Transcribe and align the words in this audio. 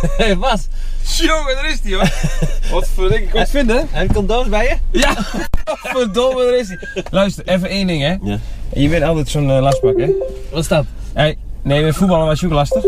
Hé, 0.00 0.08
hey, 0.24 0.36
Bas. 0.36 0.68
Jongen, 1.02 1.54
daar 1.54 1.70
is 1.70 1.80
die 1.80 1.94
hoor. 1.94 2.10
Wat 2.72 2.88
voor 2.94 3.12
ik 3.12 3.30
kon 3.30 3.46
vinden. 3.46 3.88
Heb 3.90 4.06
je 4.06 4.14
condooms 4.14 4.48
bij 4.48 4.64
je? 4.64 4.98
Ja, 4.98 5.14
verdomme, 5.94 6.44
daar 6.44 6.56
is 6.58 6.68
die. 6.68 6.78
Luister, 7.10 7.46
even 7.46 7.68
één 7.68 7.86
ding 7.86 8.02
hè. 8.02 8.16
Ja. 8.22 8.38
Je 8.72 8.88
bent 8.88 9.02
altijd 9.02 9.28
zo'n 9.28 9.50
eh, 9.50 9.60
lastbak 9.60 9.98
hè. 9.98 10.10
Wat 10.50 10.60
is 10.60 10.68
dat? 10.68 10.84
Hey, 11.12 11.36
nee, 11.62 11.82
met 11.82 11.96
voetballen 11.96 12.26
was 12.26 12.40
je 12.40 12.46
ook 12.46 12.52
lastig. 12.52 12.84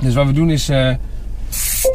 Dus 0.00 0.14
wat 0.14 0.26
we 0.26 0.32
doen 0.32 0.50
is... 0.50 0.68
eh, 0.68 0.94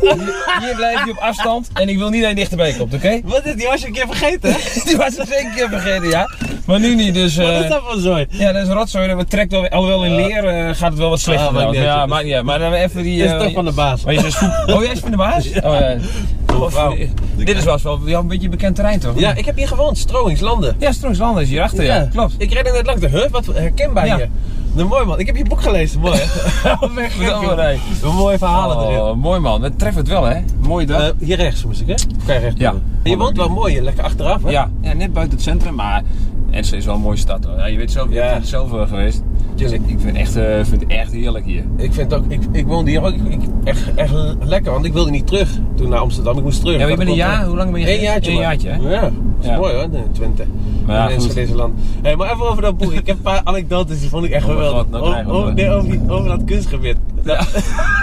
hier, 0.02 0.16
hier 0.60 0.76
blijf 0.76 1.06
je 1.06 1.12
op 1.12 1.18
afstand 1.18 1.70
en 1.74 1.90
ik 1.90 1.98
wil 1.98 2.10
niet 2.10 2.22
dat 2.22 2.30
je 2.30 2.36
dichterbij 2.36 2.74
komt, 2.74 2.94
oké? 2.94 3.22
Wat 3.24 3.46
is 3.46 3.56
die 3.56 3.68
was 3.68 3.82
je 3.82 3.88
een 3.88 3.94
keer 3.94 4.08
vergeten? 4.08 4.56
Die 4.86 4.98
was 4.98 5.14
zeker 5.14 5.46
een 5.46 5.54
keer 5.56 5.70
vergeten, 5.70 6.10
ja. 6.10 6.30
Maar 6.68 6.80
nu 6.80 6.96
niet, 6.96 7.14
dus... 7.14 7.36
Wat 7.38 7.48
is 7.50 7.64
eh 7.64 7.70
dat 7.70 7.82
voor 7.86 8.00
zooi? 8.00 8.26
ja, 8.30 8.52
dat 8.52 8.62
is 8.68 8.74
rotzooi. 8.74 9.26
Trekt 9.28 9.52
wel, 9.52 9.68
alhoewel 9.68 10.06
in 10.06 10.16
leer 10.16 10.46
eh, 10.46 10.76
gaat 10.76 10.90
het 10.90 10.98
wel 11.00 11.10
wat 11.10 11.20
slechter. 11.20 11.48
Ah, 11.48 11.74
ja, 11.74 12.06
niet 12.22 12.34
uit. 12.34 12.44
Maar 12.44 12.60
dan 12.60 12.74
even 12.74 13.04
die... 13.04 13.18
Dit 13.18 13.26
is 13.26 13.32
eh, 13.32 13.40
toch 13.40 13.54
van 13.54 13.66
de 13.66 13.72
baas. 13.72 14.04
maar 14.04 14.14
je 14.14 14.20
voet- 14.20 14.76
Oh, 14.76 14.84
jij 14.84 14.92
is 14.92 15.00
van 15.00 15.12
de 15.12 15.18
baas? 15.18 15.50
Oh, 15.64 16.72
ja. 16.72 16.92
Dit 17.36 17.58
is 17.58 17.64
wel, 17.64 17.80
wel 17.84 18.00
jou 18.06 18.22
een 18.22 18.28
beetje 18.28 18.50
bekend 18.50 18.76
terrein, 18.76 19.00
toch? 19.00 19.20
Ja, 19.20 19.34
ik 19.34 19.46
heb 19.46 19.58
hier 19.58 19.68
gewoond, 19.68 19.98
Stroingslanden. 19.98 20.76
Ja, 20.80 20.92
Strongsland 20.92 21.40
is 21.40 21.50
hierachter, 21.50 21.84
ja. 21.84 22.08
Klopt. 22.12 22.36
Ik 22.38 22.54
reed 22.54 22.68
er 22.68 22.74
net 22.74 22.86
langs 22.86 23.02
de 23.02 23.08
huh, 23.08 23.30
wat 23.32 23.46
herkenbaar 23.46 24.06
Ja. 24.06 24.16
hier. 24.16 24.30
Nou, 24.74 24.88
mooi 24.90 25.06
man, 25.06 25.20
ik 25.20 25.26
heb 25.26 25.36
je 25.36 25.44
boek 25.46 25.62
gelezen, 25.62 26.00
mooi 26.00 26.20
hè? 26.20 26.88
Weg, 26.96 27.18
nee. 27.56 27.80
Mooie 28.14 28.38
verhalen 28.38 28.86
erin. 28.88 29.00
Oh, 29.00 29.16
mooi 29.16 29.40
man. 29.40 29.62
Dat 29.62 29.80
treft 29.80 29.96
het 29.96 30.08
wel, 30.08 30.24
hè? 30.24 30.40
Mooie 30.60 30.86
dag. 30.86 31.14
Hier 31.20 31.36
rechts 31.38 31.66
moest 31.66 31.82
ik 31.82 31.88
hè? 31.88 31.94
Kan 32.26 32.36
je 32.36 32.42
rechts 32.42 32.60
Ja. 32.60 32.74
En 33.04 33.12
je 33.12 33.18
woont 33.18 33.38
wel 33.38 33.50
mooi, 33.50 33.82
lekker 33.82 34.04
achteraf 34.04 34.44
hè? 34.44 34.50
ja, 34.50 34.70
ja, 34.82 34.94
net 34.94 35.14
buiten 35.14 35.36
het 35.36 35.46
centrum, 35.46 35.76
maar 35.76 36.02
Enschede 36.52 36.78
is 36.78 36.86
wel 36.86 36.96
een 36.96 37.02
mooie 37.02 37.18
stad 37.18 37.46
hoor. 37.46 37.58
Ja, 37.58 37.66
je 37.66 37.78
weet 37.78 37.92
zelf, 37.92 38.08
je 38.10 38.14
Ja. 38.16 38.34
bent 38.34 38.48
zelf 38.48 38.74
eh, 38.74 38.88
geweest. 38.88 39.24
Dus 39.56 39.72
ik, 39.72 39.82
ik 39.86 40.00
vind, 40.00 40.18
echt, 40.18 40.36
eh, 40.36 40.44
vind 40.64 40.82
het 40.82 40.90
echt 40.92 41.12
heerlijk 41.12 41.46
hier. 41.46 41.64
Ik 41.78 41.94
vind 41.94 42.14
ook, 42.14 42.24
ik, 42.28 42.42
ik 42.52 42.66
woonde 42.68 42.90
hier 42.92 43.02
ook 43.04 43.14
ik, 43.14 43.42
echt, 43.64 43.94
echt 43.96 44.14
lekker, 44.40 44.72
want 44.72 44.86
ik 44.86 44.94
wilde 44.94 45.12
niet 45.12 45.28
terug 45.28 45.50
toen 45.76 45.90
naar 45.90 46.00
Amsterdam. 46.00 46.38
Ik 46.38 46.44
moest 46.44 46.60
terug. 46.60 46.74
Ja, 46.74 46.80
maar 46.80 46.88
je 46.88 46.94
Ik 46.94 47.00
bent 47.00 47.10
een 47.10 47.16
jaar, 47.16 47.46
hoe 47.46 47.56
lang 47.56 47.72
ben 47.72 47.82
je 47.82 47.94
Eén 47.94 48.02
jaartje. 48.02 48.32
Man. 48.32 48.42
jaartje, 48.42 48.70
hè? 48.70 48.76
Ja, 48.90 49.02
dat 49.02 49.12
is 49.42 49.46
Ja. 49.48 49.58
mooi 49.58 49.74
hoor, 49.74 49.90
de 49.90 50.00
Twente. 50.12 50.46
Maar 50.86 50.96
ja, 50.96 51.10
in 51.10 51.34
deze 51.34 51.56
land. 51.56 51.80
Hey, 52.02 52.16
maar 52.16 52.32
even 52.32 52.50
over 52.50 52.62
dat 52.62 52.78
boek. 52.78 52.92
Ik 52.92 53.08
heb 53.08 53.16
een 53.16 53.22
paar 53.22 53.42
anekdotes, 53.44 54.00
die 54.00 54.10
vond 54.10 54.26
ik 54.26 54.32
echt 54.32 54.46
Oh 54.46 54.52
geweldig. 54.52 54.78
god, 54.80 54.90
nou 54.90 55.02
over, 55.04 55.14
krijgen 55.14 55.32
we 55.34 55.38
over, 55.40 55.54
nee, 55.54 55.70
over, 55.70 55.90
die- 55.90 56.10
over 56.10 56.30
dat 56.30 56.44
kunstgebied. 56.44 56.98
Ja. 57.24 57.42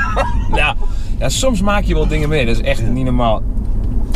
ja. 0.60 0.74
ja, 1.18 1.28
soms 1.28 1.60
maak 1.60 1.82
je 1.84 1.94
wel 1.94 2.06
dingen 2.06 2.28
mee. 2.28 2.46
Dat 2.46 2.54
is 2.54 2.60
echt 2.62 2.90
niet 2.90 3.04
normaal. 3.04 3.42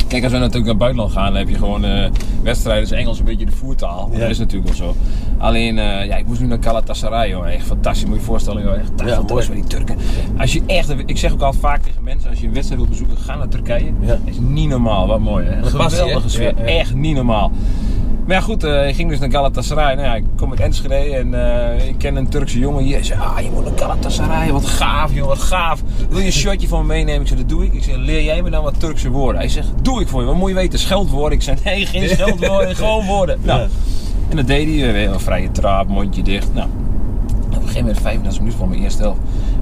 Kijk, 0.07 0.23
als 0.23 0.33
we 0.33 0.39
natuurlijk 0.39 0.53
naar 0.53 0.75
het 0.75 0.79
buitenland 0.79 1.13
gaan, 1.13 1.27
dan 1.27 1.37
heb 1.37 1.49
je 1.49 1.55
gewoon 1.55 1.85
eh, 1.85 2.11
wedstrijden. 2.43 2.83
is 2.83 2.91
Engels 2.91 3.19
een 3.19 3.25
beetje 3.25 3.47
de 3.47 3.53
voertaal. 3.53 4.09
Ja. 4.13 4.19
Dat 4.19 4.31
is 4.31 4.39
natuurlijk 4.39 4.69
wel 4.69 4.77
zo. 4.77 4.97
Alleen, 5.39 5.79
eh, 5.79 6.07
ja, 6.07 6.17
ik 6.17 6.27
moest 6.27 6.41
nu 6.41 6.47
naar 6.47 6.59
Galatasaray, 6.61 7.29
joh. 7.29 7.49
Echt 7.49 7.67
fantastisch. 7.67 8.05
Moet 8.05 8.15
je 8.15 8.21
je 8.21 8.27
voorstellen, 8.27 8.63
joh. 8.63 8.73
Echt 8.73 8.91
Ja, 8.97 9.15
fantastisch 9.15 9.49
met 9.49 9.57
die 9.57 9.67
Turken. 9.67 9.97
Als 10.39 10.53
je 10.53 10.63
echt, 10.67 10.95
ik 11.07 11.19
zeg 11.19 11.33
ook 11.33 11.41
al 11.41 11.53
vaak 11.53 11.83
tegen 11.83 12.03
mensen, 12.05 12.31
als 12.31 12.41
je 12.41 12.47
een 12.47 12.53
wedstrijd 12.55 12.81
wil 12.81 12.91
bezoeken, 12.91 13.17
ga 13.17 13.37
naar 13.37 13.49
Turkije. 13.49 13.93
Ja. 14.01 14.07
Dat 14.07 14.19
is 14.25 14.39
niet 14.39 14.69
normaal. 14.69 15.07
Wat 15.07 15.21
mooi, 15.21 15.47
hè? 15.47 15.63
Geweldige 15.63 16.29
sfeer. 16.29 16.57
Echt 16.57 16.95
niet 16.95 17.15
normaal. 17.15 17.53
Maar 18.29 18.37
ja, 18.37 18.43
goed, 18.43 18.65
eh, 18.65 18.89
ik 18.89 18.95
ging 18.95 19.09
dus 19.11 19.19
naar 19.19 19.31
Galatasaray. 19.31 19.95
Nou 19.95 20.07
ja, 20.07 20.15
ik 20.15 20.25
kom 20.37 20.51
uit 20.51 20.61
Enschede 20.61 20.95
en 20.95 21.35
eh, 21.35 21.89
ik 21.89 21.99
ken 21.99 22.17
een 22.17 22.29
Turkse 22.29 22.59
jongen 22.59 22.85
hier. 22.85 22.95
Hij 22.95 23.05
zei, 23.05 23.21
ah, 23.21 23.41
je 23.41 23.51
moet 23.51 23.65
naar 23.65 23.79
Galatasaray. 23.79 24.53
Wat 24.53 24.67
gaaf, 24.67 25.15
joh, 25.15 25.27
wat 25.27 25.39
gaaf. 25.39 25.83
Wil 26.09 26.19
je 26.19 26.27
een 26.27 26.33
shotje 26.33 26.69
van 26.69 26.81
me 26.81 26.87
meenemen? 26.87 27.21
Ik 27.21 27.27
zei, 27.27 27.41
dat 27.41 27.49
doe 27.49 27.65
ik. 27.65 27.73
Ik 27.73 27.83
zei, 27.83 27.97
leer 27.99 28.23
jij 28.23 28.43
me 28.43 28.51
dan 28.51 28.63
wat 28.63 28.81
Turkse 28.81 29.11
woorden? 29.11 29.41
Hij 29.41 29.51
zegt, 29.51 29.69
doe 29.83 30.01
ik 30.01 30.09
voor 30.09 30.21
je. 30.21 30.27
Wat 30.27 30.37
moet 30.37 30.49
je 30.49 30.55
weten? 30.55 30.79
Scheldwoorden? 30.79 31.39
Ik 31.39 31.45
zei, 31.45 31.57
nee, 31.65 31.87
geen 31.87 32.09
scheldwoorden, 32.19 32.77
gewoon 32.77 33.07
woorden. 33.07 33.39
Nou, 33.43 33.69
en 34.29 34.37
dat 34.37 34.47
deed 34.47 34.67
hij. 34.81 34.93
Weer 34.93 35.11
een 35.11 35.21
vrije 35.21 35.51
trap, 35.51 35.89
mondje 35.89 36.23
dicht. 36.23 36.55
Nou, 36.55 36.69
op 37.47 37.55
een 37.55 37.61
gegeven 37.61 37.81
moment, 37.81 38.01
35 38.01 38.39
minuten 38.39 38.59
van 38.59 38.69
mijn 38.69 38.83
eerste 38.83 39.03
helft, 39.03 39.21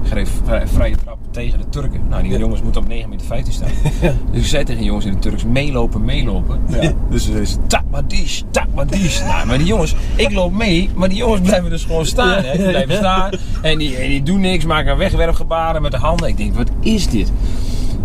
greep 0.09 0.27
vrij- 0.45 0.67
vrije 0.67 0.95
trap 1.03 1.16
tegen 1.37 1.59
de 1.59 1.69
Turken. 1.69 2.01
Nou, 2.09 2.23
die 2.23 2.31
Ja. 2.31 2.37
jongens 2.37 2.61
moeten 2.61 2.81
op 2.81 2.87
9,15 2.87 3.09
meter 3.29 3.53
staan. 3.53 3.69
Dus 4.31 4.41
ik 4.41 4.47
zei 4.47 4.63
tegen 4.63 4.77
die 4.77 4.85
jongens 4.87 5.05
in 5.05 5.11
het 5.11 5.21
Turks, 5.21 5.45
meelopen, 5.45 6.05
meelopen. 6.05 6.59
Ja. 6.67 6.91
Dus 7.11 7.25
ze 7.25 7.45
zei, 7.45 7.67
takmadish, 7.67 8.41
takmadish. 8.51 9.21
Nou, 9.21 9.47
maar 9.47 9.57
die 9.57 9.67
jongens, 9.67 9.95
ik 10.15 10.31
loop 10.31 10.53
mee, 10.53 10.89
maar 10.95 11.09
die 11.09 11.17
jongens 11.17 11.41
blijven 11.41 11.69
dus 11.69 11.83
gewoon 11.85 12.05
staan. 12.05 12.43
Hè. 12.43 12.57
Die 12.57 12.67
blijven 12.67 12.95
staan 12.95 13.31
en 13.61 13.77
die, 13.77 13.95
en 13.97 14.09
die 14.09 14.23
doen 14.23 14.39
niks, 14.39 14.65
maken 14.65 14.97
wegwerpgebaren 14.97 15.81
met 15.81 15.91
de 15.91 15.97
handen. 15.97 16.27
Ik 16.27 16.37
denk, 16.37 16.55
wat 16.55 16.69
is 16.79 17.07
dit? 17.07 17.31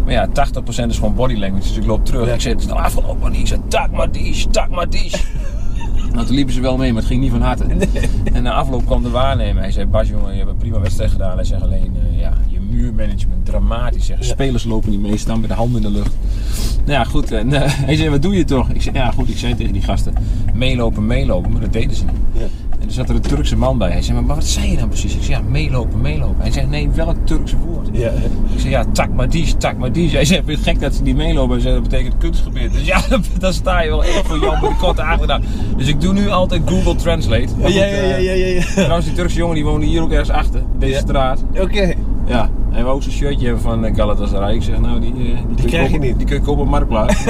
Maar 0.05 0.13
ja, 0.13 0.29
80% 0.29 0.87
is 0.87 0.97
gewoon 0.97 1.15
body 1.15 1.35
language, 1.35 1.69
dus 1.69 1.77
ik 1.77 1.87
loop 1.87 2.05
terug. 2.05 2.35
Ik 2.35 2.41
zei, 2.41 2.55
het 2.55 2.63
is 2.63 2.69
nou 2.69 2.81
afgelopen 2.81 3.31
niet. 3.31 3.41
Ik 3.41 3.47
zei, 3.47 3.61
takmadish, 3.69 4.45
takmadish. 4.51 5.15
Nou, 6.13 6.27
toen 6.27 6.35
liepen 6.35 6.55
ze 6.55 6.61
wel 6.61 6.77
mee, 6.77 6.93
maar 6.93 7.01
het 7.01 7.11
ging 7.11 7.23
niet 7.23 7.31
van 7.31 7.41
harte. 7.43 7.65
En 8.33 8.43
na 8.43 8.53
afloop 8.53 8.87
kwam 8.87 9.03
de 9.03 9.11
waarnemer. 9.11 9.63
Hij 9.63 9.71
zei, 9.73 9.87
Bas 9.87 10.09
jongen, 10.09 10.33
je 10.33 10.39
hebt 10.39 10.51
een 10.51 10.57
prima 10.57 10.81
wedstrijd 10.81 11.11
gedaan. 11.11 11.35
Hij 11.35 11.45
zegt 11.45 11.63
alleen, 11.63 11.97
eh, 12.13 12.21
ja, 12.21 12.33
muurmanagement, 12.73 13.45
dramatisch. 13.47 14.07
Zeg. 14.07 14.25
Spelers 14.25 14.65
lopen 14.65 14.91
niet 14.91 15.01
mee, 15.01 15.17
staan 15.17 15.41
met 15.41 15.49
de 15.51 15.57
handen 15.57 15.83
in 15.83 15.93
de 15.93 15.99
lucht. 15.99 16.13
Nou 16.85 16.99
ja, 16.99 17.05
goed. 17.05 17.33
En, 17.33 17.53
eh, 17.53 17.61
hij 17.87 17.97
zei, 17.97 18.11
wat 18.11 18.23
doe 18.23 18.37
je 18.37 18.45
toch? 18.45 18.69
Ik 18.71 18.83
zei, 18.83 18.97
ja 18.97 19.11
goed, 19.11 19.29
ik 19.29 19.39
zei 19.39 19.55
tegen 19.55 19.73
die 19.73 19.83
gasten, 19.83 20.15
meelopen, 20.55 21.07
meelopen. 21.07 21.53
Maar 21.53 21.61
dat 21.61 21.73
deden 21.73 21.97
ze 21.97 22.05
niet. 22.05 22.15
Ja. 22.33 22.47
En 22.81 22.89
er 22.89 22.95
zat 22.95 23.09
er 23.09 23.15
een 23.15 23.21
Turkse 23.21 23.57
man 23.57 23.79
bij. 23.79 23.91
Hij 23.91 24.03
zei, 24.03 24.21
maar 24.21 24.35
wat 24.37 24.45
zei 24.47 24.71
je 24.71 24.77
dan 24.77 24.89
precies? 24.89 25.15
Ik 25.15 25.23
zei, 25.23 25.33
ja, 25.43 25.49
meelopen, 25.51 26.01
meelopen. 26.01 26.37
Hij 26.43 26.51
zei, 26.53 26.67
nee, 26.67 26.89
welk 26.91 27.17
Turkse 27.25 27.57
woord? 27.59 27.89
Ja. 27.93 28.09
Ik 28.55 28.61
zei, 28.61 28.71
ja, 28.71 28.85
takmadies, 28.93 29.55
takmadies. 29.59 30.13
Hij 30.13 30.25
zei, 30.25 30.43
vind 30.45 30.59
je 30.59 30.65
het 30.65 30.73
gek 30.73 30.81
dat 30.81 30.95
ze 30.95 31.03
niet 31.03 31.17
meelopen? 31.17 31.53
Hij 31.53 31.61
zei, 31.61 31.75
dat 31.75 31.83
betekent 31.83 32.15
kunstgebied. 32.19 32.73
Dus 32.73 32.85
ja, 32.85 33.01
dan 33.39 33.53
sta 33.53 33.81
je 33.83 33.89
wel 33.91 34.05
echt 34.05 34.27
voor 34.27 34.39
Jan 34.39 34.59
met 34.61 34.71
de 34.71 34.77
korte 34.77 35.03
achternaam. 35.03 35.43
Dus 35.77 35.87
ik 35.87 36.01
doe 36.01 36.13
nu 36.13 36.29
altijd 36.31 36.63
Google 36.67 36.95
Translate. 36.95 37.49
Maar 37.61 37.71
Ja, 37.71 37.85
goed, 37.85 37.93
ja, 37.95 38.01
eh, 38.15 38.23
ja, 38.25 38.33
ja, 38.33 38.47
ja. 38.47 38.63
Trouwens, 38.75 39.05
die 39.07 39.15
Turkse 39.15 39.37
jongen 39.37 39.55
die 39.55 39.65
woonde 39.65 39.87
hier 39.87 40.03
ook 40.03 40.11
ergens 40.11 40.31
achter, 40.31 40.63
deze 40.79 40.93
Ja. 40.93 41.01
straat. 41.01 41.43
Oké. 41.61 41.93
Ja, 42.27 42.51
en 42.73 42.85
we 42.85 42.91
ook 42.91 43.03
zo'n 43.03 43.13
shirtje 43.13 43.45
hebben 43.45 43.63
van 43.63 43.85
eh, 43.85 43.95
Galatasaray. 43.95 44.55
Ik 44.55 44.63
zeg, 44.63 44.79
nou, 44.81 45.01
die, 45.01 45.11
eh, 45.13 45.17
die, 45.17 45.35
kun 45.57 45.67
krijg 45.67 45.87
je 45.87 45.93
kopen- 45.93 46.07
niet. 46.09 46.17
Die 46.19 46.27
kun 46.27 46.37
je 46.37 46.43
kopen 46.43 46.63
op 46.63 46.69
Marktplaats. 46.69 47.25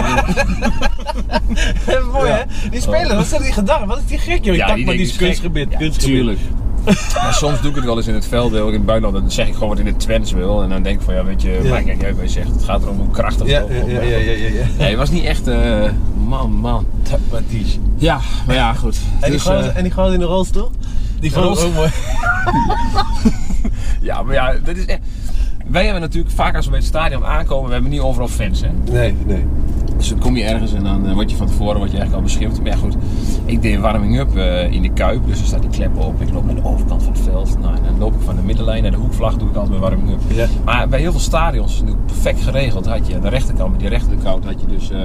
Mooi 2.13 2.29
Ja. 2.29 2.37
hè? 2.37 2.71
Die 2.71 2.81
spelers, 2.81 3.15
wat 3.15 3.27
zijn 3.27 3.43
die 3.43 3.53
gedacht? 3.53 3.85
Wat 3.85 3.99
is 3.99 4.05
die 4.07 4.19
gek 4.19 4.45
joh? 4.45 4.55
Ik 4.55 4.61
dacht 4.61 4.85
maar 4.85 4.95
die 4.95 5.03
is 5.07 5.17
kunstgebied. 5.17 5.67
Ja, 5.71 5.79
kunstgebied. 5.79 6.15
tuurlijk. 6.17 6.39
maar 7.23 7.35
soms 7.35 7.61
doe 7.61 7.71
ik 7.71 7.77
het 7.77 7.85
wel 7.85 7.97
eens 7.97 8.07
in 8.07 8.15
het 8.15 8.27
veld, 8.27 8.53
ik 8.53 8.59
in 8.59 8.73
het 8.73 8.87
buitenland. 8.87 9.23
Dan 9.23 9.31
zeg 9.31 9.47
ik 9.47 9.53
gewoon 9.55 9.69
wat 9.69 9.79
in 9.79 9.87
het 9.87 10.01
Twents 10.01 10.33
wil. 10.33 10.63
En 10.63 10.69
dan 10.69 10.83
denk 10.83 10.99
ik 10.99 11.05
van, 11.05 11.15
ja, 11.15 11.25
weet 11.25 11.43
je, 11.43 11.61
Ja. 11.63 11.71
maakt 11.71 11.87
niet 11.87 12.05
uit 12.05 12.15
wat 12.17 12.25
je 12.25 12.31
zegt. 12.31 12.49
Het 12.53 12.65
gaat 12.65 12.83
erom 12.83 12.97
hoe 12.97 13.11
krachtig 13.11 13.47
Ja, 13.47 13.61
het 13.61 13.69
ja, 13.91 13.93
ook 13.97 14.03
ja, 14.03 14.03
ja, 14.03 14.19
ja. 14.19 14.67
Nee, 14.79 14.89
het 14.89 14.97
was 14.99 15.11
niet 15.11 15.25
echt, 15.25 15.47
eh, 15.47 15.85
man, 16.27 16.53
man. 16.53 16.87
Mathies. 17.31 17.79
Ja, 17.97 18.21
maar 18.47 18.57
ja, 18.57 18.73
goed. 18.73 18.97
En 19.21 19.31
die 19.31 19.31
Dus, 19.31 19.47
eh, 19.47 19.77
en 19.77 19.83
die 19.83 19.93
in 20.13 20.19
de 20.19 20.25
rolstoel? 20.25 20.71
Die 21.21 21.33
vond 21.33 21.59
ook 21.59 21.75
mooi. 21.75 21.89
ja, 24.01 24.23
maar 24.23 24.35
ja, 24.35 24.55
dat 24.65 24.77
is 24.77 24.85
echt... 24.87 25.01
Wij 25.69 25.85
hebben 25.85 26.01
natuurlijk 26.03 26.35
vaak 26.35 26.55
als 26.57 26.65
we 26.65 26.71
bij 26.71 26.81
het 26.81 26.89
stadion 26.89 27.25
aankomen, 27.25 27.67
we 27.67 27.73
hebben 27.73 27.91
niet 27.91 28.01
overal 28.01 28.29
fans, 28.29 28.61
hè. 28.61 28.69
Nee, 28.93 29.15
nee. 29.27 29.45
Dus 29.97 30.09
dan 30.11 30.19
kom 30.19 30.37
je 30.37 30.45
ergens 30.45 30.73
en 30.73 30.85
dan 30.85 31.07
eh, 31.07 31.13
word 31.15 31.31
je 31.31 31.37
van 31.37 31.47
tevoren 31.47 31.77
word 31.79 31.91
je 31.91 31.97
eigenlijk 31.99 32.15
al 32.15 32.23
beschimpt. 32.23 32.59
Maar 32.63 32.71
ja, 32.71 32.77
goed, 32.77 32.97
ik 33.45 33.63
deed 33.63 33.81
warming-up 33.81 34.37
eh, 34.37 34.73
in 34.73 34.83
de 34.83 34.91
Kuip, 34.93 35.27
dus 35.27 35.41
er 35.41 35.47
staat 35.47 35.61
die 35.61 35.71
klep 35.71 35.97
op. 35.99 36.21
Ik 36.21 36.31
loop 36.33 36.45
naar 36.47 36.55
de 36.55 36.65
overkant 36.65 37.03
van 37.03 37.13
het 37.13 37.23
veld. 37.23 37.59
Nou, 37.61 37.75
en 37.77 37.83
dan 37.85 37.99
loop 37.99 38.15
ik 38.15 38.21
van 38.21 38.37
de 38.37 38.43
middenlijn 38.43 38.83
naar 38.83 38.91
de 38.91 38.97
hoekvlag, 38.97 39.37
doe 39.37 39.49
ik 39.49 39.55
altijd 39.57 39.81
mijn 39.81 39.91
warming-up. 39.91 40.21
Ja. 40.35 40.47
Maar 40.65 40.89
bij 40.89 41.01
heel 41.01 41.11
veel 41.11 41.21
stadions, 41.21 41.83
perfect 42.07 42.43
geregeld, 42.43 42.87
had 42.87 43.07
je 43.07 43.15
aan 43.15 43.21
de 43.21 43.29
rechterkant, 43.29 43.71
met 43.71 43.81
die 43.81 43.89
rechterkant, 43.89 44.45
had 44.45 44.61
je 44.61 44.67
dus, 44.67 44.91
eh, 44.91 44.99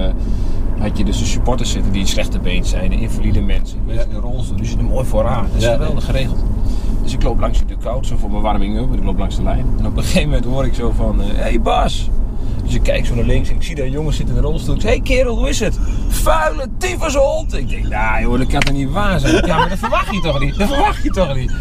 had 0.78 0.98
je 0.98 1.04
dus 1.04 1.18
de 1.18 1.24
supporters 1.24 1.70
zitten 1.70 1.92
die 1.92 2.06
slechte 2.06 2.38
been 2.38 2.64
zijn, 2.64 2.90
de 2.90 3.00
invalide 3.00 3.40
mensen, 3.40 3.78
mensen 3.86 4.10
in 4.10 4.16
rolstoel. 4.20 4.56
Die 4.56 4.66
zitten 4.66 4.86
mooi 4.86 5.06
vooraan. 5.06 5.42
Dat 5.52 5.56
is 5.56 5.64
Ja. 5.64 5.72
geweldig 5.72 6.04
geregeld. 6.04 6.38
Dus 7.02 7.12
ik 7.12 7.22
loop 7.22 7.40
langs 7.40 7.58
die 7.58 7.76
dugout, 7.76 8.06
zo 8.06 8.16
voor 8.16 8.30
mijn 8.30 8.42
warming-up, 8.42 8.92
en 8.92 8.98
ik 8.98 9.04
loop 9.04 9.18
langs 9.18 9.36
de 9.36 9.42
lijn. 9.42 9.66
En 9.78 9.86
op 9.86 9.96
een 9.96 10.02
gegeven 10.02 10.28
moment 10.28 10.44
hoor 10.46 10.64
ik 10.66 10.74
zo 10.74 10.92
van, 10.96 11.20
hé 11.20 11.26
hey 11.34 11.60
Bas! 11.60 12.10
Dus 12.64 12.74
ik 12.74 12.82
kijk 12.82 13.06
zo 13.06 13.14
naar 13.14 13.24
links 13.24 13.48
en 13.48 13.54
ik 13.54 13.62
zie 13.62 13.74
daar 13.74 13.84
een 13.84 13.90
jongen 13.90 14.12
zitten 14.14 14.34
in 14.36 14.40
de 14.42 14.46
rolstoel. 14.48 14.74
Ik 14.74 14.80
zeg, 14.80 14.90
hé 14.90 14.96
hey 14.96 15.04
kerel, 15.06 15.36
hoe 15.36 15.48
is 15.48 15.60
het? 15.60 15.78
Vuile 16.08 16.66
tyfushond! 16.78 17.54
Ik 17.54 17.68
denk, 17.68 17.88
nou 17.88 18.22
joh, 18.22 18.38
dat 18.38 18.46
kan 18.46 18.60
toch 18.60 18.74
niet 18.74 18.90
waar 18.90 19.20
zijn? 19.20 19.46
Ja, 19.46 19.58
maar 19.58 19.68
dat 19.68 19.78
verwacht 19.78 20.14
je 20.14 20.20
toch 20.20 20.40
niet? 20.40 20.58
Dat 20.58 20.68
verwacht 20.68 21.02
je 21.02 21.10
toch 21.10 21.34
niet? 21.34 21.52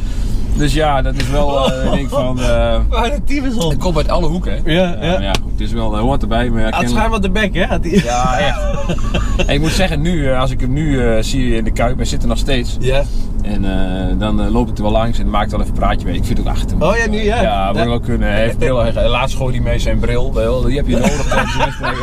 Dus 0.57 0.73
ja, 0.73 1.01
dat 1.01 1.15
is 1.15 1.29
wel, 1.29 1.71
eh, 1.71 1.85
ik 1.85 1.91
denk 1.91 2.09
van, 2.09 2.39
eh 2.39 2.79
Maar 2.89 3.09
de 3.11 3.23
team 3.25 3.45
is 3.45 3.55
op. 3.55 3.69
het 3.69 3.79
komt 3.79 3.97
uit 3.97 4.09
alle 4.09 4.27
hoeken 4.27 4.51
hè? 4.51 4.71
Ja, 4.71 4.81
ja. 5.01 5.11
maar 5.11 5.21
ja 5.23 5.31
goed, 5.41 5.51
het 5.51 5.59
is 5.59 5.71
wel, 5.71 5.91
hij 5.93 6.01
hoort 6.01 6.21
erbij, 6.21 6.49
maar 6.49 6.59
ja, 6.59 6.63
Had 6.63 6.73
kennelijk- 6.73 6.99
schuim 6.99 7.13
op 7.13 7.21
de 7.21 7.29
bek, 7.29 7.53
hè? 7.55 7.79
Die... 7.79 8.03
Ja, 8.03 8.37
echt. 8.39 8.59
En 9.47 9.53
ik 9.53 9.59
moet 9.59 9.71
zeggen, 9.71 10.01
nu, 10.01 10.29
eh, 10.31 10.39
als 10.39 10.51
ik 10.51 10.59
hem 10.59 10.73
nu 10.73 11.01
eh, 11.07 11.23
zie 11.23 11.55
in 11.55 11.63
de 11.63 11.71
Kuip, 11.71 11.95
hij 11.95 12.05
zit 12.05 12.21
er 12.21 12.27
nog 12.27 12.37
steeds. 12.37 12.77
Ja. 12.79 13.03
En 13.47 13.65
eh, 13.65 14.19
dan 14.19 14.41
eh, 14.41 14.51
loop 14.51 14.69
ik 14.69 14.77
er 14.77 14.83
wel 14.83 14.91
langs 14.91 15.19
en 15.19 15.29
maak 15.29 15.43
ik 15.43 15.49
wel 15.49 15.59
even 15.59 15.71
een 15.73 15.79
praatje 15.79 16.05
mee. 16.07 16.15
Ik 16.15 16.23
vind 16.25 16.37
het 16.37 16.47
achter. 16.47 16.77
Oh 16.83 16.95
ja, 16.97 17.07
nu 17.09 17.17
ja. 17.23 17.41
Ja, 17.41 17.67
moet 17.67 17.77
Ja. 17.81 17.85
wel 17.87 17.99
kunnen. 17.99 18.27
Hij 18.31 18.41
heeft 18.41 18.57
bril. 18.57 18.77
Hij- 18.77 19.07
Laatst 19.07 19.35
gooide 19.37 19.57
hij 19.57 19.67
mee 19.67 19.79
zijn 19.79 19.99
bril. 19.99 20.31
Die 20.65 20.75
heb 20.77 20.87
je 20.87 20.95
nodig 20.97 21.25
tijdens 21.27 21.53
de 21.53 21.57
wedstrijd. 21.65 21.97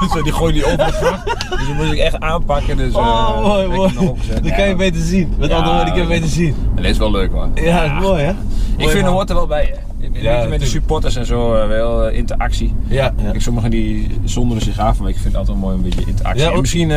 dus 0.00 0.16
eh, 0.16 0.22
die 0.22 0.32
gooi 0.32 0.54
je 0.54 0.64
over 0.64 0.76
de. 0.76 1.18
Dus 1.56 1.66
die 1.66 1.74
moet 1.74 1.92
ik 1.92 1.98
echt 1.98 2.20
aanpakken. 2.20 2.76
Dus, 2.76 2.94
Oh, 2.94 3.42
mooi, 3.46 3.66
mooi. 3.68 3.92
Dat 4.42 4.54
kan 4.54 4.62
je 4.64 4.68
Ja. 4.70 4.76
beter 4.76 5.00
zien. 5.00 5.34
Met 5.38 5.50
Ja, 5.50 5.56
andere 5.56 5.74
woorden, 5.74 5.92
kan 5.94 6.02
je 6.02 6.08
dat- 6.08 6.18
beter 6.20 6.28
zien. 6.34 6.54
En 6.76 6.82
dit 6.82 6.90
is 6.90 6.98
wel 6.98 7.10
leuk 7.10 7.30
hoor. 7.32 7.48
Ja, 7.54 7.86
dat 7.86 7.96
is 8.02 8.06
mooi, 8.08 8.22
hè? 8.22 8.32
Ik 8.76 8.88
vind 8.88 9.04
er 9.06 9.10
hoort 9.12 9.28
er 9.30 9.34
wel 9.36 9.46
bij. 9.46 9.74
Je, 10.12 10.46
met 10.48 10.60
de 10.60 10.66
supporters 10.66 11.16
en 11.16 11.26
zo 11.26 11.50
wel 11.68 12.08
interactie. 12.08 12.74
Ja, 12.86 13.12
ja. 13.16 13.30
Kijk, 13.30 13.42
sommigen 13.42 13.70
die 13.70 14.06
zonderen 14.24 14.62
zich 14.62 14.78
af, 14.78 14.98
maar 14.98 15.08
ik 15.08 15.14
vind 15.14 15.26
het 15.26 15.36
altijd 15.36 15.56
mooi 15.58 15.74
een 15.76 15.82
beetje 15.82 16.04
interactie. 16.06 16.42
Ja, 16.42 16.50
En 16.52 16.60
misschien, 16.60 16.90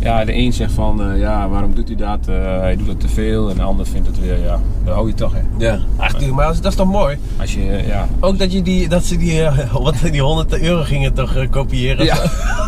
Ja, 0.00 0.24
de 0.24 0.34
een 0.34 0.52
zegt 0.52 0.72
van, 0.72 1.02
eh, 1.02 1.18
ja, 1.18 1.48
waarom 1.48 1.74
doet 1.74 1.88
hij 1.88 1.96
dat? 1.96 2.28
Eh, 2.28 2.58
hij 2.58 2.76
doet 2.76 2.86
het 2.86 3.00
te 3.00 3.08
veel. 3.08 3.50
En 3.50 3.56
de 3.56 3.62
ander 3.62 3.86
vindt 3.86 4.06
het 4.06 4.20
weer, 4.20 4.38
ja, 4.38 4.60
dat 4.84 4.94
hou 4.94 5.08
je 5.08 5.14
toch, 5.14 5.32
hè. 5.32 5.40
Ja. 5.58 5.78
Ach, 5.96 6.30
maar 6.30 6.46
dat 6.46 6.64
is 6.64 6.74
toch 6.74 6.90
mooi? 6.90 7.18
Als 7.40 7.54
je, 7.54 7.70
eh, 7.70 7.86
ja... 7.86 8.08
Ook 8.20 8.38
dat, 8.38 8.52
je 8.52 8.62
die, 8.62 8.88
dat 8.88 9.04
ze 9.04 9.16
die, 9.16 9.42
wat, 9.72 9.94
die 10.10 10.22
100 10.22 10.60
euro 10.60 10.82
gingen 10.82 11.14
toch 11.14 11.48
kopiëren? 11.50 12.04
Ja. 12.04 12.16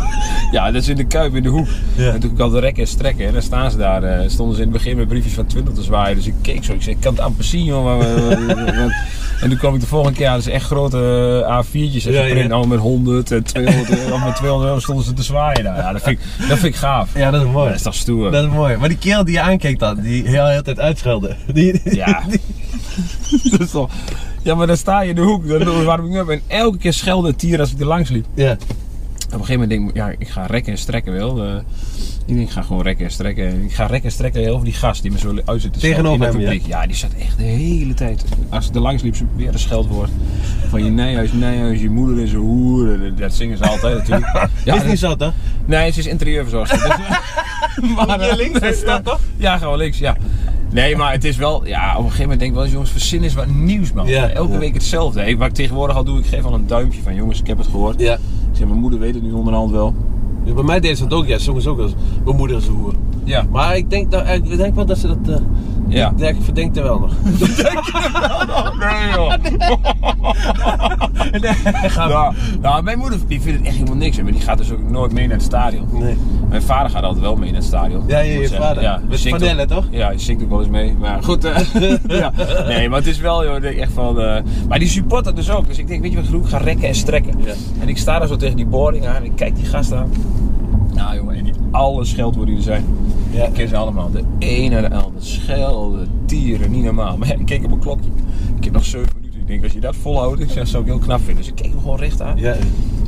ja, 0.52 0.70
dat 0.70 0.82
is 0.82 0.88
in 0.88 0.96
de 0.96 1.05
Kuip 1.05 1.34
in 1.34 1.43
de 1.43 1.49
hoek. 1.49 1.69
Ja. 1.96 2.12
En 2.12 2.20
toen 2.20 2.31
ik 2.31 2.38
al 2.38 2.50
de 2.50 2.61
rekken 2.61 2.82
en 2.82 2.88
strekken. 2.88 3.26
En 3.26 3.32
dan 3.32 3.43
staan 3.43 3.70
ze 3.70 3.76
daar. 3.76 4.31
stonden 4.31 4.56
ze 4.56 4.62
in 4.62 4.69
het 4.69 4.76
begin 4.76 4.96
met 4.96 5.08
briefjes 5.08 5.34
van 5.34 5.46
20 5.46 5.75
te 5.75 5.82
zwaaien. 5.82 6.17
Dus 6.17 6.26
ik 6.26 6.34
keek 6.43 6.64
zo. 6.64 6.73
Ik 6.73 6.82
zei, 6.82 6.94
ik 6.94 7.00
kan 7.02 7.12
het 7.12 7.23
amper 7.23 7.44
zien, 7.44 7.64
joh. 7.64 8.00
En 9.40 9.48
toen 9.48 9.58
kwam 9.58 9.74
ik 9.74 9.80
de 9.80 9.86
volgende 9.86 10.18
keer. 10.18 10.28
Dat 10.28 10.38
is 10.38 10.46
echt 10.46 10.64
grote 10.64 10.98
eh, 11.46 11.64
A4'tjes. 11.64 12.06
En 12.06 12.12
Ja, 12.12 12.24
ja. 12.24 12.46
Nou 12.46 12.66
met 12.66 12.78
100 12.78 13.30
en 13.30 13.44
200 13.44 13.98
euro. 13.98 14.18
Met 14.18 14.36
200 14.36 14.68
euro 14.68 14.80
stonden 14.80 15.04
ze 15.04 15.12
te 15.12 15.22
zwaaien. 15.22 15.64
Nou, 15.64 15.76
ja, 15.76 15.92
dat, 15.92 16.02
vind 16.02 16.18
ik, 16.20 16.48
dat 16.48 16.58
vind 16.58 16.74
ik 16.74 16.76
gaaf. 16.76 17.10
Ja, 17.14 17.30
dat 17.30 17.42
is 17.42 17.48
mooi. 17.48 17.66
Dat 17.66 17.76
is 17.76 17.82
toch 17.82 17.94
stoer. 17.94 18.30
Dat 18.30 18.44
is 18.44 18.50
mooi. 18.50 18.76
Maar 18.76 18.88
die 18.88 18.98
kerel 18.98 19.24
die 19.24 19.34
je 19.34 19.40
aankeek 19.40 19.78
dan, 19.78 20.00
die 20.00 20.22
heel 20.28 20.44
de 20.44 20.50
hele 20.50 20.62
tijd 20.62 20.80
uitschelde. 20.80 21.36
Die, 21.52 21.80
Ja. 21.94 22.22
Dat 23.50 23.60
is 23.60 23.70
toch... 23.70 23.90
Ja, 24.42 24.54
maar 24.54 24.66
dan 24.66 24.76
sta 24.76 25.00
je 25.00 25.08
in 25.08 25.14
de 25.14 25.20
hoek. 25.20 25.48
Dan 25.48 25.84
warm 25.84 26.06
ik 26.06 26.14
up. 26.20 26.28
En 26.28 26.40
elke 26.46 26.78
keer 26.78 26.92
schelde 26.92 27.28
het 27.28 27.38
tier 27.38 27.60
als 27.60 27.72
ik 27.72 27.80
er 27.80 27.86
langs 27.86 28.10
liep. 28.10 28.26
ja. 28.34 28.56
Op 29.36 29.42
een 29.42 29.48
gegeven 29.48 29.68
moment 29.68 29.70
denk 29.70 29.90
ik, 29.90 29.96
ja, 29.96 30.14
ik 30.26 30.28
ga 30.28 30.46
rekken 30.46 30.72
en 30.72 30.78
strekken 30.78 31.12
wel. 31.12 31.42
Eh, 31.44 31.54
ik 32.26 32.34
denk, 32.34 32.40
ik 32.48 32.50
ga 32.50 32.62
gewoon 32.62 32.82
rekken 32.82 33.04
en 33.04 33.10
strekken. 33.10 33.46
En 33.48 33.62
Ik 33.64 33.72
ga 33.72 33.86
rekken 33.86 34.04
en 34.04 34.10
strekken 34.14 34.52
over 34.52 34.64
die 34.64 34.74
gast 34.74 35.02
die 35.02 35.10
me 35.10 35.18
zo 35.18 35.34
uit 35.44 35.62
zit 35.62 35.72
te 35.72 35.78
Tegenover 35.78 36.26
hem. 36.26 36.60
Ja? 36.66 36.86
die 36.86 36.96
zat 36.96 37.10
echt 37.20 37.38
de 37.38 37.42
hele 37.44 37.94
tijd. 37.94 38.24
Als 38.48 38.68
ik 38.68 38.74
er 38.74 38.80
langs 38.80 39.02
liep, 39.02 39.14
weer 39.36 39.52
een 39.52 39.58
scheldwoord. 39.58 40.10
Van 40.68 40.84
je 40.84 40.90
nijhuis, 40.90 41.32
nijhuis, 41.32 41.80
je 41.80 41.90
moeder 41.90 42.22
is 42.22 42.32
een 42.32 42.38
hoer. 42.38 43.14
Dat 43.16 43.34
zingen 43.34 43.56
ze 43.56 43.68
altijd 43.68 43.96
natuurlijk. 43.96 44.32
Ja, 44.64 44.74
is 44.74 44.80
dat- 44.80 44.88
niet 44.88 44.98
zo 44.98 45.16
toch? 45.16 45.32
Nee, 45.64 45.90
ze 45.90 45.98
is 45.98 46.06
interieurverzorgster. 46.06 46.78
Dus, 47.80 47.94
maar, 48.06 48.24
je 48.24 48.36
links 48.36 48.58
eh, 48.58 48.70
is 48.70 48.84
dat 48.84 49.04
toch? 49.04 49.20
Ja, 49.36 49.58
gewoon 49.58 49.78
links, 49.78 49.98
ja. 49.98 50.16
Nee, 50.70 50.96
maar 50.96 51.12
het 51.12 51.24
is 51.24 51.36
wel, 51.36 51.66
ja, 51.66 51.90
op 51.90 51.96
een 51.98 52.02
gegeven 52.04 52.22
moment 52.22 52.38
denk 52.40 52.50
ik 52.50 52.56
wel 52.56 52.64
eens, 52.64 52.72
jongens, 52.72 52.90
verzin 52.90 53.24
is 53.24 53.34
wat 53.34 53.46
nieuws, 53.46 53.92
man. 53.92 54.06
Ja, 54.06 54.28
Elke 54.28 54.52
ja. 54.52 54.58
week 54.58 54.74
hetzelfde. 54.74 55.20
Hey, 55.20 55.36
wat 55.36 55.48
ik 55.48 55.54
tegenwoordig 55.54 55.96
al 55.96 56.04
doe, 56.04 56.18
ik 56.18 56.26
geef 56.26 56.44
al 56.44 56.54
een 56.54 56.66
duimpje 56.66 57.02
van, 57.02 57.14
jongens, 57.14 57.40
ik 57.40 57.46
heb 57.46 57.58
het 57.58 57.66
gehoord. 57.66 58.00
Ja. 58.00 58.18
Zeg, 58.56 58.66
mijn 58.68 58.80
moeder 58.80 58.98
weet 59.00 59.14
het 59.14 59.22
nu 59.22 59.32
onderhand 59.32 59.70
wel. 59.70 59.94
Ja, 60.44 60.52
Bij 60.52 60.62
mij 60.64 60.80
deed 60.80 60.98
ze 60.98 61.06
dat 61.06 61.18
ook, 61.18 61.26
ja, 61.26 61.38
ze 61.38 61.50
ook 61.50 61.76
wel 61.76 61.86
eens. 61.86 61.94
Mijn 62.24 62.36
moeder 62.36 62.56
is 62.56 62.66
een 62.66 62.74
hoer. 62.74 62.94
Ja. 63.24 63.44
Maar 63.50 63.76
ik 63.76 63.90
denk, 63.90 64.10
dat, 64.10 64.28
ik 64.28 64.56
denk 64.56 64.74
wel 64.74 64.86
dat 64.86 64.98
ze 64.98 65.06
dat. 65.06 65.18
eh 65.28 65.44
Ja. 65.88 66.10
ik, 66.10 66.18
denk, 66.18 66.36
ik 66.36 66.42
verdenk 66.42 66.76
er 66.76 66.82
wel 66.82 66.98
nog. 66.98 67.12
Nee, 68.78 69.10
joh. 69.14 69.34
nou, 72.08 72.34
nou, 72.60 72.82
mijn 72.82 72.98
moeder 72.98 73.18
die 73.26 73.40
vindt 73.40 73.58
het 73.58 73.66
echt 73.66 73.76
helemaal 73.76 73.96
niks. 73.96 74.22
Maar 74.22 74.32
die 74.32 74.40
gaat 74.40 74.58
dus 74.58 74.72
ook 74.72 74.90
nooit 74.90 75.12
mee 75.12 75.26
naar 75.26 75.36
het 75.36 75.46
stadion. 75.46 75.88
Nee. 75.92 76.16
Mijn 76.48 76.62
vader 76.62 76.90
gaat 76.90 77.02
altijd 77.02 77.22
wel 77.22 77.36
mee 77.36 77.48
naar 77.50 77.58
het 77.58 77.68
stadion. 77.68 78.04
Ja, 78.06 78.18
je, 78.18 78.38
je 78.38 78.48
vader. 78.48 78.82
Ja, 78.82 79.00
Met 79.54 79.68
toch? 79.68 79.84
Ja, 79.90 80.10
je 80.10 80.18
zingt 80.18 80.42
ook 80.42 80.48
wel 80.48 80.58
eens 80.58 80.68
mee. 80.68 80.94
Maar 80.98 81.22
goed, 81.22 81.44
eh, 81.44 81.56
ja. 82.08 82.32
Nee, 82.66 82.88
maar 82.88 82.98
het 82.98 83.08
is 83.08 83.18
wel, 83.18 83.44
joh, 83.44 83.56
ik 83.56 83.62
denk 83.62 83.76
echt 83.76 83.92
van... 83.92 84.20
eh, 84.20 84.42
maar 84.68 84.78
die 84.78 84.88
supporter 84.88 85.34
dus 85.34 85.50
ook. 85.50 85.66
Dus 85.66 85.78
ik 85.78 85.86
denk, 85.86 86.02
weet 86.02 86.10
je 86.10 86.16
wat 86.16 86.26
ik 86.26 86.30
doe? 86.32 86.42
Ik 86.42 86.48
ga 86.48 86.58
rekken 86.58 86.88
en 86.88 86.94
strekken. 86.94 87.34
Ja. 87.44 87.52
En 87.80 87.88
ik 87.88 87.98
sta 87.98 88.18
daar 88.18 88.28
zo 88.28 88.36
tegen 88.36 88.56
die 88.56 88.66
boarding 88.66 89.06
aan. 89.06 89.14
En 89.14 89.24
ik 89.24 89.32
kijk 89.36 89.56
die 89.56 89.64
gast 89.64 89.92
aan. 89.92 90.10
Nou 90.94 91.16
jongen, 91.16 91.36
en 91.36 91.44
die 91.44 91.52
alle 91.70 92.04
scheldwoorden 92.04 92.54
die 92.54 92.64
er 92.64 92.70
zijn. 92.72 92.84
Ja. 93.36 93.46
Ik 93.46 93.52
ken 93.52 93.68
ze 93.68 93.76
allemaal. 93.76 94.10
De 94.10 94.22
ene 94.38 94.80
naar 94.80 94.90
de 94.90 94.96
andere. 94.96 95.24
Schelden, 95.24 96.08
tieren, 96.26 96.70
niet 96.70 96.84
normaal. 96.84 97.16
Maar 97.16 97.28
ja, 97.28 97.34
ik 97.34 97.46
keek 97.46 97.62
op 97.62 97.68
mijn 97.68 97.80
klokje. 97.80 98.10
Ik 98.56 98.64
heb 98.64 98.72
nog 98.72 98.84
7 98.84 99.08
minuten. 99.16 99.40
Ik 99.40 99.46
denk, 99.46 99.62
als 99.62 99.72
je 99.72 99.80
dat 99.80 99.96
volhoudt, 99.96 100.40
ik 100.40 100.50
zeg, 100.50 100.66
zou 100.68 100.82
ik 100.82 100.88
heel 100.88 100.98
knap 100.98 101.18
vinden. 101.18 101.36
Dus 101.36 101.46
ik 101.46 101.54
keek 101.54 101.70
hem 101.70 101.80
gewoon 101.80 101.98
recht 101.98 102.22
aan. 102.22 102.36
Ja. 102.36 102.56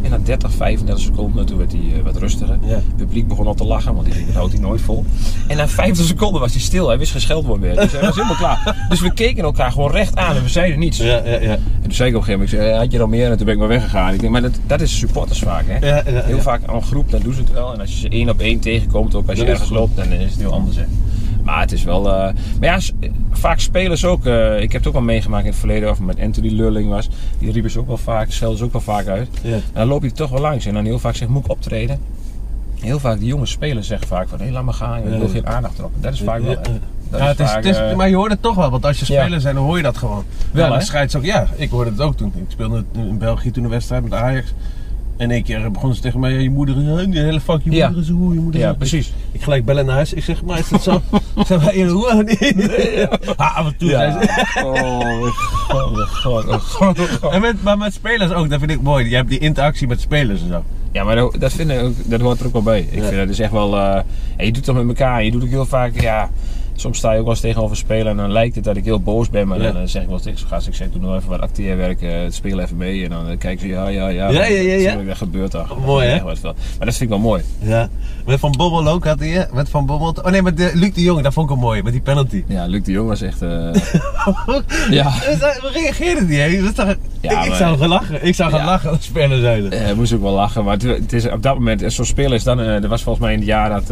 En 0.02 0.10
na 0.10 0.18
30, 0.24 0.52
35 0.52 1.04
seconden, 1.04 1.46
toen 1.46 1.58
werd 1.58 1.72
hij 1.72 1.80
eh, 1.80 2.02
wat 2.04 2.16
rustiger. 2.16 2.58
Ja. 2.62 2.74
Het 2.74 2.96
publiek 2.96 3.28
begon 3.28 3.46
al 3.46 3.54
te 3.54 3.64
lachen, 3.64 3.94
want 3.94 4.12
die 4.12 4.26
dat 4.26 4.34
houdt 4.34 4.52
hij 4.52 4.60
nooit 4.60 4.80
vol. 4.80 5.04
En 5.46 5.56
na 5.56 5.68
50 5.68 6.06
seconden 6.06 6.40
was 6.40 6.52
hij 6.52 6.60
stil. 6.60 6.88
Hij 6.88 6.98
wist 6.98 7.12
geen 7.12 7.20
scheldwoord 7.20 7.60
meer. 7.60 7.74
Dus 7.74 7.92
hij 7.92 8.00
was 8.00 8.14
helemaal 8.14 8.36
klaar. 8.36 8.76
Dus 8.88 9.00
we 9.00 9.12
keken 9.12 9.44
elkaar 9.44 9.72
gewoon 9.72 9.90
recht 9.90 10.16
aan 10.16 10.36
en 10.36 10.42
we 10.42 10.48
zeiden 10.48 10.78
niets. 10.78 10.98
Ja, 10.98 11.22
ja, 11.24 11.40
ja. 11.40 11.50
En 11.50 11.82
toen 11.82 11.92
zei 11.92 12.10
ik 12.10 12.16
op 12.16 12.20
een 12.20 12.26
gegeven 12.26 12.32
moment, 12.32 12.52
ik 12.52 12.58
zei, 12.58 12.72
had 12.72 12.92
je 12.92 12.98
nog 12.98 13.08
meer? 13.08 13.30
En 13.30 13.36
toen 13.36 13.44
ben 13.44 13.54
ik 13.54 13.60
maar 13.60 13.68
weggegaan. 13.68 14.12
Ik 14.14 14.20
denk, 14.20 14.32
maar 14.32 14.42
dat, 14.42 14.58
dat 14.66 14.80
is 14.80 14.98
supporters 14.98 15.38
vaak, 15.38 15.64
hè? 15.66 15.86
Ja, 15.86 16.02
ja, 16.06 16.22
Heel 16.22 16.40
vaak 16.40 16.60
aan 16.66 16.82
groep, 16.82 17.10
dan 17.10 17.20
doen 17.22 17.34
ze 17.34 17.40
het 17.40 17.52
wel. 17.52 17.72
En 17.72 17.80
als 17.80 17.90
je 17.90 17.98
ze 17.98 18.08
één 18.08 18.28
op 18.28 18.40
één 18.40 18.60
tegenkomt, 18.60 19.14
ook 19.14 19.28
als 19.28 19.38
je 19.38 19.44
Dan 19.44 19.52
ergens 19.52 19.70
loopt, 19.70 19.96
dan 19.96 20.12
is 20.12 20.30
het 20.30 20.40
heel 20.40 20.52
anders, 20.52 20.76
hè? 20.76 20.84
Maar 21.48 21.60
het 21.60 21.72
is 21.72 21.82
wel... 21.84 22.08
eh, 22.08 22.34
Maar 22.60 22.68
ja, 22.68 22.78
vaak 23.30 23.58
spelers 23.60 24.04
ook... 24.04 24.26
eh, 24.26 24.54
ik 24.60 24.72
heb 24.72 24.80
het 24.80 24.86
ook 24.86 24.92
wel 24.92 25.02
meegemaakt 25.02 25.44
in 25.44 25.50
het 25.50 25.58
verleden, 25.58 25.90
of 25.90 26.00
met 26.00 26.20
Anthony 26.20 26.48
Lulling 26.50 26.88
was. 26.90 27.08
Die 27.38 27.52
riepen 27.52 27.70
ze 27.70 27.78
ook 27.78 27.86
wel 27.86 27.96
vaak, 27.96 28.30
schelden 28.30 28.58
ze 28.58 28.64
ook 28.64 28.72
wel 28.72 28.80
vaak 28.80 29.06
uit. 29.06 29.28
Ja. 29.42 29.52
En 29.54 29.62
dan 29.72 29.86
loop 29.86 30.02
je 30.02 30.12
toch 30.12 30.30
wel 30.30 30.40
langs. 30.40 30.66
En 30.66 30.74
dan 30.74 30.84
heel 30.84 30.98
vaak 30.98 31.14
zegt, 31.14 31.30
moet 31.30 31.44
ik 31.44 31.50
optreden? 31.50 31.98
Heel 32.80 32.98
vaak, 32.98 33.18
die 33.18 33.28
jonge 33.28 33.46
spelers 33.46 33.86
zeggen 33.86 34.08
vaak 34.08 34.28
van, 34.28 34.40
hé, 34.40 34.50
laat 34.50 34.64
me 34.64 34.72
gaan. 34.72 34.98
Ik 34.98 35.10
Ja. 35.12 35.18
wil 35.18 35.28
geen 35.28 35.46
aandacht 35.46 35.78
erop. 35.78 35.92
Dat 36.00 36.12
is 36.12 36.20
vaak 36.20 36.40
wel, 36.42 36.50
Ja, 36.50 37.18
Ja, 37.18 37.26
het 37.26 37.40
is, 37.40 37.50
het 37.52 37.64
is, 37.64 37.76
eh, 37.78 37.94
maar 37.96 38.08
je 38.08 38.14
hoort 38.16 38.30
het 38.30 38.42
toch 38.42 38.54
wel, 38.54 38.70
want 38.70 38.84
als 38.84 38.98
je 39.00 39.12
Ja. 39.12 39.20
speler 39.20 39.42
bent, 39.42 39.54
dan 39.56 39.64
hoor 39.64 39.76
je 39.76 39.82
dat 39.82 39.96
gewoon. 39.96 40.24
Wel, 40.52 40.72
ja, 40.72 40.78
de 40.78 40.84
scheids 40.84 41.16
ook, 41.16 41.24
ja, 41.24 41.46
ik 41.56 41.70
hoorde 41.70 41.90
het 41.90 42.00
ook 42.00 42.16
toen. 42.16 42.32
Ik 42.36 42.44
speelde 42.48 42.84
in 42.96 43.18
België 43.18 43.50
toen 43.50 43.64
een 43.64 43.70
wedstrijd 43.70 44.02
met 44.02 44.12
Ajax. 44.12 44.52
En 45.18 45.30
één 45.30 45.42
keer 45.42 45.70
begon 45.70 45.94
ze 45.94 46.00
tegen 46.00 46.20
mij, 46.20 46.32
ja, 46.32 46.38
je 46.38 46.50
moeder, 46.50 46.76
is- 46.76 47.14
hele 47.18 47.40
fuck, 47.40 47.60
je 47.64 47.70
Ja. 47.70 47.86
moeder 47.86 48.02
is 48.04 48.08
een 48.08 48.14
hoer, 48.16 48.34
je 48.34 48.40
moeder 48.40 48.60
is 48.60 48.66
Ja, 48.66 48.72
een- 48.72 48.76
precies. 48.76 49.12
Ik 49.32 49.42
gelijk 49.42 49.64
bellen 49.64 49.86
naar 49.86 49.94
huis. 49.94 50.12
Ik 50.12 50.24
zeg, 50.24 50.42
maar 50.42 50.58
is 50.58 50.68
dat 50.68 50.82
zo? 50.82 51.02
Zijn 51.46 51.60
wij 51.60 51.80
een 51.80 51.88
hoer? 51.88 52.24
Nee. 52.24 53.06
Ah, 53.36 53.56
af 53.56 53.66
en 53.66 53.76
toe 53.76 53.88
Ja. 53.88 54.12
zei 54.12 54.26
ze. 54.26 54.64
Oh, 54.64 55.26
god, 55.68 55.94
mijn 55.94 56.08
god, 56.08 56.46
mijn 56.46 56.60
god. 56.60 57.32
En 57.32 57.40
met, 57.40 57.62
maar 57.62 57.78
met 57.78 57.92
spelers 57.94 58.32
ook, 58.32 58.50
dat 58.50 58.58
vind 58.58 58.70
ik 58.70 58.82
mooi. 58.82 59.08
Je 59.08 59.14
hebt 59.16 59.28
die 59.28 59.38
interactie 59.38 59.86
met 59.86 60.00
spelers 60.00 60.40
en 60.42 60.48
zo. 60.48 60.62
Ja, 60.92 61.04
maar 61.04 61.16
dat, 61.16 61.36
dat, 61.38 61.52
vind 61.52 61.70
ik 61.70 61.82
ook, 61.82 61.94
dat 62.04 62.20
hoort 62.20 62.40
er 62.40 62.46
ook 62.46 62.52
wel 62.52 62.62
bij. 62.62 62.80
Ik 62.80 62.94
Ja. 62.94 63.04
vind 63.04 63.16
dat 63.16 63.28
is 63.28 63.38
echt 63.40 63.52
wel... 63.52 63.76
eh, 63.76 63.94
en 64.36 64.46
je 64.46 64.52
doet 64.52 64.66
het 64.66 64.74
met 64.76 64.86
elkaar. 64.88 65.24
Je 65.24 65.30
doet 65.30 65.42
ook 65.42 65.48
heel 65.48 65.66
vaak... 65.66 66.00
Ja, 66.00 66.30
soms 66.80 66.98
sta 66.98 67.12
je 67.12 67.16
ook 67.18 67.24
wel 67.24 67.32
eens 67.32 67.40
tegenover 67.42 67.76
spelen 67.76 68.06
en 68.06 68.16
dan 68.16 68.32
lijkt 68.32 68.54
het 68.54 68.64
dat 68.64 68.76
ik 68.76 68.84
heel 68.84 69.00
boos 69.00 69.30
ben. 69.30 69.48
Maar 69.48 69.60
Ja. 69.60 69.72
dan 69.72 69.82
eh, 69.82 69.88
zeg 69.88 70.00
ik 70.02 70.06
wel 70.08 70.16
eens 70.16 70.24
tegen 70.24 70.38
zo'n 70.38 70.48
gast, 70.48 70.66
ik 70.66 70.74
zeg 70.74 70.90
doe 70.90 71.00
nog 71.00 71.16
even 71.16 71.28
wat 71.28 71.40
acteerwerk, 71.40 72.02
eh, 72.02 72.12
speel 72.28 72.58
even 72.60 72.76
mee. 72.76 73.04
En 73.04 73.10
dan 73.10 73.28
eh, 73.28 73.38
kijken 73.38 73.60
ze, 73.60 73.68
ja, 73.68 73.88
ja, 73.88 74.08
ja. 74.08 74.28
Ja, 74.30 74.44
ja, 74.44 74.60
ja, 74.60 74.74
ja. 74.74 74.96
Dat 75.02 75.16
gebeurt 75.16 75.50
toch. 75.50 75.76
Mooi, 75.86 76.06
hè? 76.06 76.22
Maar 76.24 76.34
dat 76.42 76.54
vind 76.78 77.00
ik 77.00 77.08
wel 77.08 77.18
mooi. 77.18 77.42
Ja. 77.58 77.88
Met 78.26 78.38
Van 78.38 78.52
Bommel 78.56 78.88
ook 78.92 79.04
had 79.04 79.18
hij? 79.18 79.48
Met 79.52 79.68
Van 79.68 79.86
Bommel. 79.86 80.14
Oh 80.22 80.30
nee, 80.30 80.42
met 80.42 80.56
de, 80.56 80.70
Luc 80.74 80.92
de 80.94 81.02
Jong, 81.02 81.22
dat 81.22 81.32
vond 81.32 81.50
ik 81.50 81.54
wel 81.56 81.64
mooi, 81.64 81.82
met 81.82 81.92
die 81.92 82.02
penalty. 82.02 82.44
Ja, 82.46 82.66
Luc 82.66 82.82
de 82.84 82.92
Jong 82.92 83.08
was 83.08 83.20
echt... 83.22 83.42
eh, 83.42 83.48
ja. 84.90 85.10
Hoe 85.60 85.70
reageerde 85.72 86.26
die, 86.26 86.38
hè? 86.40 86.56
Dat 86.60 86.68
is 86.68 86.74
toch- 86.74 86.94
Ja, 87.20 87.42
ik, 87.42 87.46
ik 87.50 87.54
zou 87.54 87.78
gaan 87.78 87.88
lachen. 87.88 88.26
Ik 88.26 88.34
zou 88.34 88.50
gaan 88.50 88.60
Ja. 88.60 88.64
lachen 88.66 88.90
als 88.90 89.04
spelers 89.04 89.40
zijn. 89.40 89.70
Eh, 89.72 89.92
moest 89.94 90.12
ook 90.12 90.22
wel 90.22 90.32
lachen, 90.32 90.64
maar 90.64 90.72
het, 90.72 90.82
het 90.82 91.12
is 91.12 91.28
op 91.30 91.42
dat 91.42 91.54
moment, 91.54 91.92
zo'n 91.92 92.04
speler 92.04 92.32
is 92.32 92.44
dan, 92.44 92.60
eh, 92.60 92.66
er 92.82 92.88
was 92.88 93.02
volgens 93.02 93.24
mij 93.24 93.32
in 93.34 93.38
het 93.38 93.48
jaar 93.48 93.68
dat, 93.70 93.90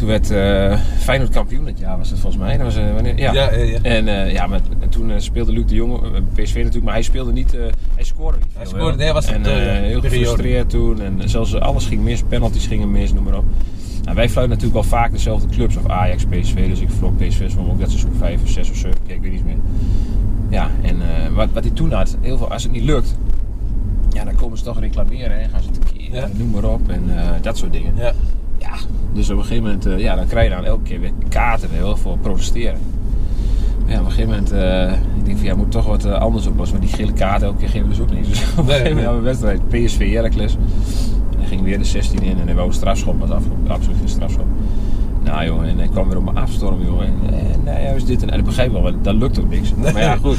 toen 0.00 0.08
werd 0.08 0.30
eh 0.30 0.78
Feyenoord 0.98 1.30
kampioen, 1.30 1.64
dat 1.64 1.78
jaar 1.78 1.98
was 1.98 2.10
het 2.10 2.18
volgens 2.18 2.42
mij. 2.42 2.56
Dat 2.56 2.66
was, 2.66 2.76
eh, 2.76 2.94
wanneer, 2.94 3.18
ja. 3.18 3.32
Ja, 3.32 3.52
ja, 3.52 3.64
ja. 3.64 3.78
En 3.82 4.08
eh, 4.08 4.32
ja, 4.32 4.46
maar 4.46 4.60
toen 4.88 5.12
speelde 5.16 5.52
Luc 5.52 5.66
de 5.66 5.74
Jong, 5.74 6.02
eh, 6.02 6.08
PSV 6.34 6.54
natuurlijk, 6.54 6.84
maar 6.84 6.92
hij 6.92 7.02
speelde 7.02 7.32
niet, 7.32 7.52
hij 7.94 8.04
scoorde 8.04 8.38
niet 8.38 8.46
Hij 8.56 8.66
scoorde, 8.66 8.96
nee, 8.96 9.12
was 9.12 9.26
En 9.26 9.44
heel 9.84 10.00
gefrustreerd 10.00 10.70
toen 10.70 11.00
en 11.00 11.28
zelfs 11.28 11.54
alles 11.54 11.86
ging 11.86 12.02
mis, 12.02 12.22
penalties 12.28 12.66
gingen 12.66 12.90
mis, 12.90 13.12
noem 13.12 13.24
maar 13.24 13.36
op. 13.36 13.44
Nou, 14.02 14.16
wij 14.16 14.28
fluiten 14.28 14.56
natuurlijk 14.56 14.88
wel 14.88 14.98
vaak 14.98 15.12
dezelfde 15.12 15.48
clubs, 15.48 15.76
of 15.76 15.88
Ajax, 15.88 16.24
PSV, 16.24 16.68
dus 16.68 16.80
ik 16.80 16.90
vlog 16.90 17.16
PSV 17.16 17.52
van 17.52 17.70
ook 17.70 17.80
dat 17.80 17.88
seizoen 17.90 18.14
5 18.18 18.42
of 18.42 18.48
6 18.48 18.70
of 18.70 18.76
7, 18.76 18.98
kijk, 19.06 19.16
ik 19.16 19.22
weet 19.22 19.32
niet 19.32 19.44
meer. 19.44 19.58
Ja, 20.48 20.70
en 20.82 20.96
wat, 21.34 21.48
wat 21.52 21.64
hij 21.64 21.72
toen 21.72 21.92
had, 21.92 22.16
heel 22.20 22.36
veel, 22.36 22.50
als 22.50 22.62
het 22.62 22.72
niet 22.72 22.84
lukt, 22.84 23.16
ja, 24.10 24.24
dan 24.24 24.34
komen 24.34 24.58
ze 24.58 24.64
toch 24.64 24.80
reclameren 24.80 25.40
en 25.40 25.50
gaan 25.50 25.62
ze 25.62 25.70
tekeer, 25.70 26.14
Ja. 26.14 26.28
noem 26.32 26.50
maar 26.50 26.64
op 26.64 26.88
en 26.88 27.10
dat 27.42 27.56
soort 27.56 27.72
dingen. 27.72 27.94
Ja. 27.96 28.12
Ja, 28.58 28.76
dus 29.12 29.30
op 29.30 29.36
een 29.36 29.42
gegeven 29.44 29.62
moment, 29.62 29.86
eh, 29.86 29.98
ja, 29.98 30.14
dan 30.14 30.26
krijg 30.26 30.48
je 30.48 30.54
dan 30.54 30.64
elke 30.64 30.82
keer 30.82 31.00
weer 31.00 31.12
kaarten 31.28 31.68
voor 31.98 32.18
protesteren. 32.18 32.78
Ja, 33.86 33.98
op 33.98 34.04
een 34.04 34.10
gegeven 34.10 34.30
moment, 34.30 34.52
eh, 34.52 34.92
ik 35.18 35.24
denk 35.24 35.36
van 35.36 35.46
ja, 35.46 35.54
moet 35.54 35.70
toch 35.70 35.86
wat 35.86 36.04
eh, 36.04 36.12
anders 36.12 36.46
oplossen. 36.46 36.78
Maar 36.78 36.86
die 36.86 36.96
gele 36.96 37.12
kaarten 37.12 37.46
elke 37.46 37.58
keer 37.58 37.68
geven 37.68 37.88
we 37.88 37.94
dus 37.94 38.02
ook 38.02 38.12
niet. 38.12 38.26
Dus 38.28 38.42
op 38.58 38.68
een 38.68 38.74
gegeven 38.74 38.96
moment 38.96 39.14
we 39.14 39.20
wedstrijd 39.20 39.68
PSV 39.68 40.12
Heracles. 40.12 40.54
En 41.30 41.36
dan 41.38 41.46
ging 41.46 41.62
weer 41.62 41.78
de 41.78 41.84
16 41.84 42.22
in 42.22 42.38
en 42.38 42.46
hij 42.46 42.54
wou 42.54 42.68
een 42.68 42.74
strafschop, 42.74 43.20
was 43.20 43.30
absoluut 43.66 43.96
geen 43.98 44.08
strafschop. 44.08 44.46
Nou 45.24 45.46
jongen, 45.46 45.68
en 45.68 45.78
hij 45.78 45.88
kwam 45.88 46.08
weer 46.08 46.16
op 46.16 46.24
me 46.24 46.40
afstormen 46.40 46.86
jongen. 46.86 47.06
En, 47.06 47.14
nou 47.64 47.80
ja, 47.80 47.88
is 47.88 48.04
dit 48.04 48.22
en, 48.22 48.30
en 48.30 48.38
ik 48.38 48.44
begreep 48.44 48.72
wel, 48.72 48.92
dat 49.02 49.14
lukt 49.14 49.40
ook 49.40 49.48
niks. 49.48 49.74
Maar 49.74 50.00
ja, 50.00 50.16
goed. 50.16 50.38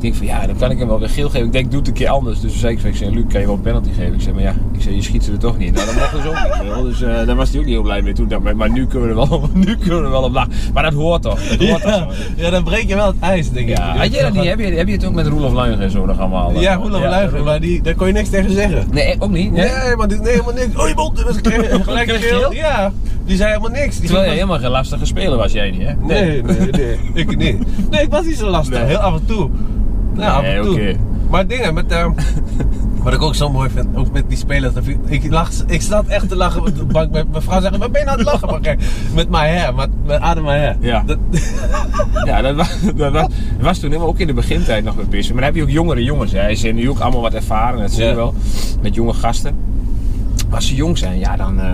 Ik 0.00 0.06
denk 0.06 0.14
van 0.18 0.26
ja, 0.26 0.46
dan 0.46 0.56
kan 0.56 0.70
ik 0.70 0.78
hem 0.78 0.88
wel 0.88 0.98
weer 0.98 1.08
geel 1.08 1.28
geven. 1.30 1.46
Ik 1.46 1.52
denk, 1.52 1.70
doe 1.70 1.78
het 1.78 1.88
een 1.88 1.94
keer 1.94 2.08
anders. 2.08 2.40
Dus 2.40 2.58
zei 2.58 2.76
ik, 2.76 2.82
ik 2.82 2.96
zei, 2.96 3.14
Luc, 3.14 3.24
kan 3.28 3.40
je 3.40 3.46
wel 3.46 3.54
een 3.54 3.60
penalty 3.60 3.88
geven? 3.96 4.14
Ik 4.14 4.20
zei, 4.20 4.34
maar 4.34 4.42
ja, 4.42 4.54
ik 4.72 4.82
zei, 4.82 4.94
je 4.94 5.02
schiet 5.02 5.24
ze 5.24 5.32
er 5.32 5.38
toch 5.38 5.58
niet 5.58 5.68
in. 5.68 5.74
Nou, 5.74 5.86
dat 5.86 5.94
mocht 5.94 6.12
dus 6.12 6.24
ook 6.24 6.62
niet. 6.62 6.68
Wel. 6.72 6.82
Dus 6.82 7.02
eh, 7.02 7.26
daar 7.26 7.36
was 7.36 7.50
hij 7.50 7.58
ook 7.58 7.64
niet 7.64 7.74
heel 7.74 7.82
blij 7.82 8.02
mee 8.02 8.12
toen. 8.12 8.28
dacht 8.28 8.44
ik, 8.46 8.54
Maar 8.54 8.70
nu 8.70 8.86
kunnen 8.86 9.08
we 9.14 9.20
er 9.20 9.28
wel 9.28 9.38
op, 9.38 9.54
nu 9.66 9.76
kunnen 9.76 10.02
we 10.02 10.08
wel 10.08 10.22
op 10.22 10.32
lachen. 10.32 10.52
Maar 10.74 10.82
dat 10.82 10.92
hoort 10.94 11.22
toch? 11.22 11.42
Dat 11.48 11.68
hoort 11.68 11.82
toch 11.82 11.90
Ja. 11.90 11.98
zo? 11.98 12.42
ja, 12.42 12.50
dan 12.50 12.64
breek 12.64 12.88
je 12.88 12.94
wel 12.94 13.06
het 13.06 13.16
ijs, 13.20 13.50
denk 13.50 13.68
ik. 13.68 13.76
Ja, 13.76 13.96
had 13.96 14.12
jij 14.12 14.22
dat 14.22 14.32
niet? 14.32 14.44
Heb 14.44 14.58
je, 14.58 14.64
heb 14.66 14.86
je 14.86 14.92
het 14.92 15.04
ook 15.04 15.14
met 15.14 15.26
Roelof 15.26 15.52
Luijer 15.52 15.80
en 15.80 15.90
zo 15.90 16.06
nog 16.06 16.18
allemaal? 16.18 16.50
eh? 16.54 16.60
Ja, 16.60 16.74
Roelof 16.74 17.00
Luijer, 17.00 17.42
maar 17.44 17.60
die, 17.60 17.82
daar 17.82 17.94
kon 17.94 18.06
je 18.06 18.12
niks 18.12 18.28
tegen 18.28 18.50
zeggen. 18.52 18.86
Nee, 18.90 19.16
ook 19.18 19.30
niet? 19.30 19.52
Nee? 19.52 19.68
Nee, 19.84 19.96
maar 19.96 20.08
die, 20.08 20.18
nee, 20.18 20.32
helemaal 20.32 20.54
niks. 20.54 20.76
Oh, 20.76 20.88
je 20.88 20.94
mond, 20.94 21.16
dat 21.16 21.28
is 21.28 21.40
gelijk 21.82 22.10
geel. 22.10 22.52
Ja, 22.52 22.92
die 23.26 23.36
zei 23.36 23.48
helemaal 23.48 23.70
niks. 23.80 23.98
Die 23.98 24.06
Terwijl 24.08 24.30
helemaal 24.32 24.58
geen 24.58 24.70
lastige 24.70 25.06
speler 25.06 25.36
was, 25.38 25.52
jij 25.52 25.70
niet, 25.70 25.82
hè? 25.82 25.92
Nee, 25.94 26.42
nee, 26.42 26.56
nee. 26.70 26.98
ik 27.14 27.36
niet. 27.36 27.58
Nee, 27.90 28.02
ik 28.02 28.10
was 28.10 28.24
niet 28.24 28.36
zo 28.36 28.48
lastig. 28.50 28.78
Nee. 28.78 28.86
Heel 28.86 28.96
af 28.98 29.14
en 29.14 29.26
toe. 29.26 29.50
Af 30.28 30.42
Nee, 30.42 30.56
en 30.56 30.62
toe. 30.62 30.72
oké. 30.72 30.96
Maar 31.30 31.46
dingen 31.46 31.74
met... 31.74 31.92
ehm 31.92 32.10
Wat 33.02 33.12
ik 33.12 33.22
ook 33.22 33.34
zo 33.34 33.50
mooi 33.50 33.70
vind, 33.70 33.86
ook 33.96 34.12
met 34.12 34.24
die 34.28 34.38
spelers. 34.38 34.72
Ik, 35.06 35.30
lach, 35.30 35.50
ik 35.66 35.82
zat 35.82 36.06
echt 36.06 36.28
te 36.28 36.36
lachen 36.36 36.60
op 36.60 36.76
de 36.76 36.84
bank. 36.84 37.10
Mijn 37.10 37.26
vrouw 37.32 37.60
zegt, 37.60 37.76
wat 37.76 37.92
ben 37.92 38.00
je 38.00 38.06
nou 38.06 38.18
aan 38.20 38.24
het 38.24 38.32
lachen? 38.32 38.48
Maar 38.48 38.60
kijk, 38.60 38.80
met 39.14 39.30
my 39.30 39.38
hair, 39.38 39.74
met, 39.74 39.88
met 40.06 40.20
Adam 40.20 40.44
my 40.44 40.58
hair. 40.58 40.76
Ja. 40.80 41.02
Dat, 41.06 41.18
Ja, 42.24 42.42
dat 42.42 42.54
was, 42.56 42.68
dat 42.96 43.12
was, 43.12 43.26
was 43.60 43.78
toen 43.78 43.88
helemaal 43.90 44.08
ook 44.10 44.18
in 44.18 44.26
de 44.26 44.32
begintijd 44.32 44.84
nog 44.84 44.96
met 44.96 45.08
pissen. 45.08 45.34
Maar 45.34 45.42
dan 45.44 45.52
heb 45.52 45.60
je 45.62 45.68
ook 45.68 45.74
jongere 45.76 46.02
jongens. 46.04 46.32
Hè. 46.32 46.48
Ze 46.54 46.60
zijn 46.60 46.74
nu 46.74 46.90
ook 46.90 46.98
allemaal 46.98 47.20
wat 47.20 47.34
ervaren, 47.34 47.80
dat 47.80 47.90
zie 47.90 48.02
je 48.02 48.08
Ja. 48.08 48.14
wel. 48.14 48.34
Met 48.82 48.94
jonge 48.94 49.12
gasten. 49.14 49.54
Maar 50.48 50.56
als 50.56 50.66
ze 50.68 50.74
jong 50.74 50.98
zijn, 50.98 51.18
ja 51.18 51.36
dan... 51.36 51.60
eh, 51.60 51.72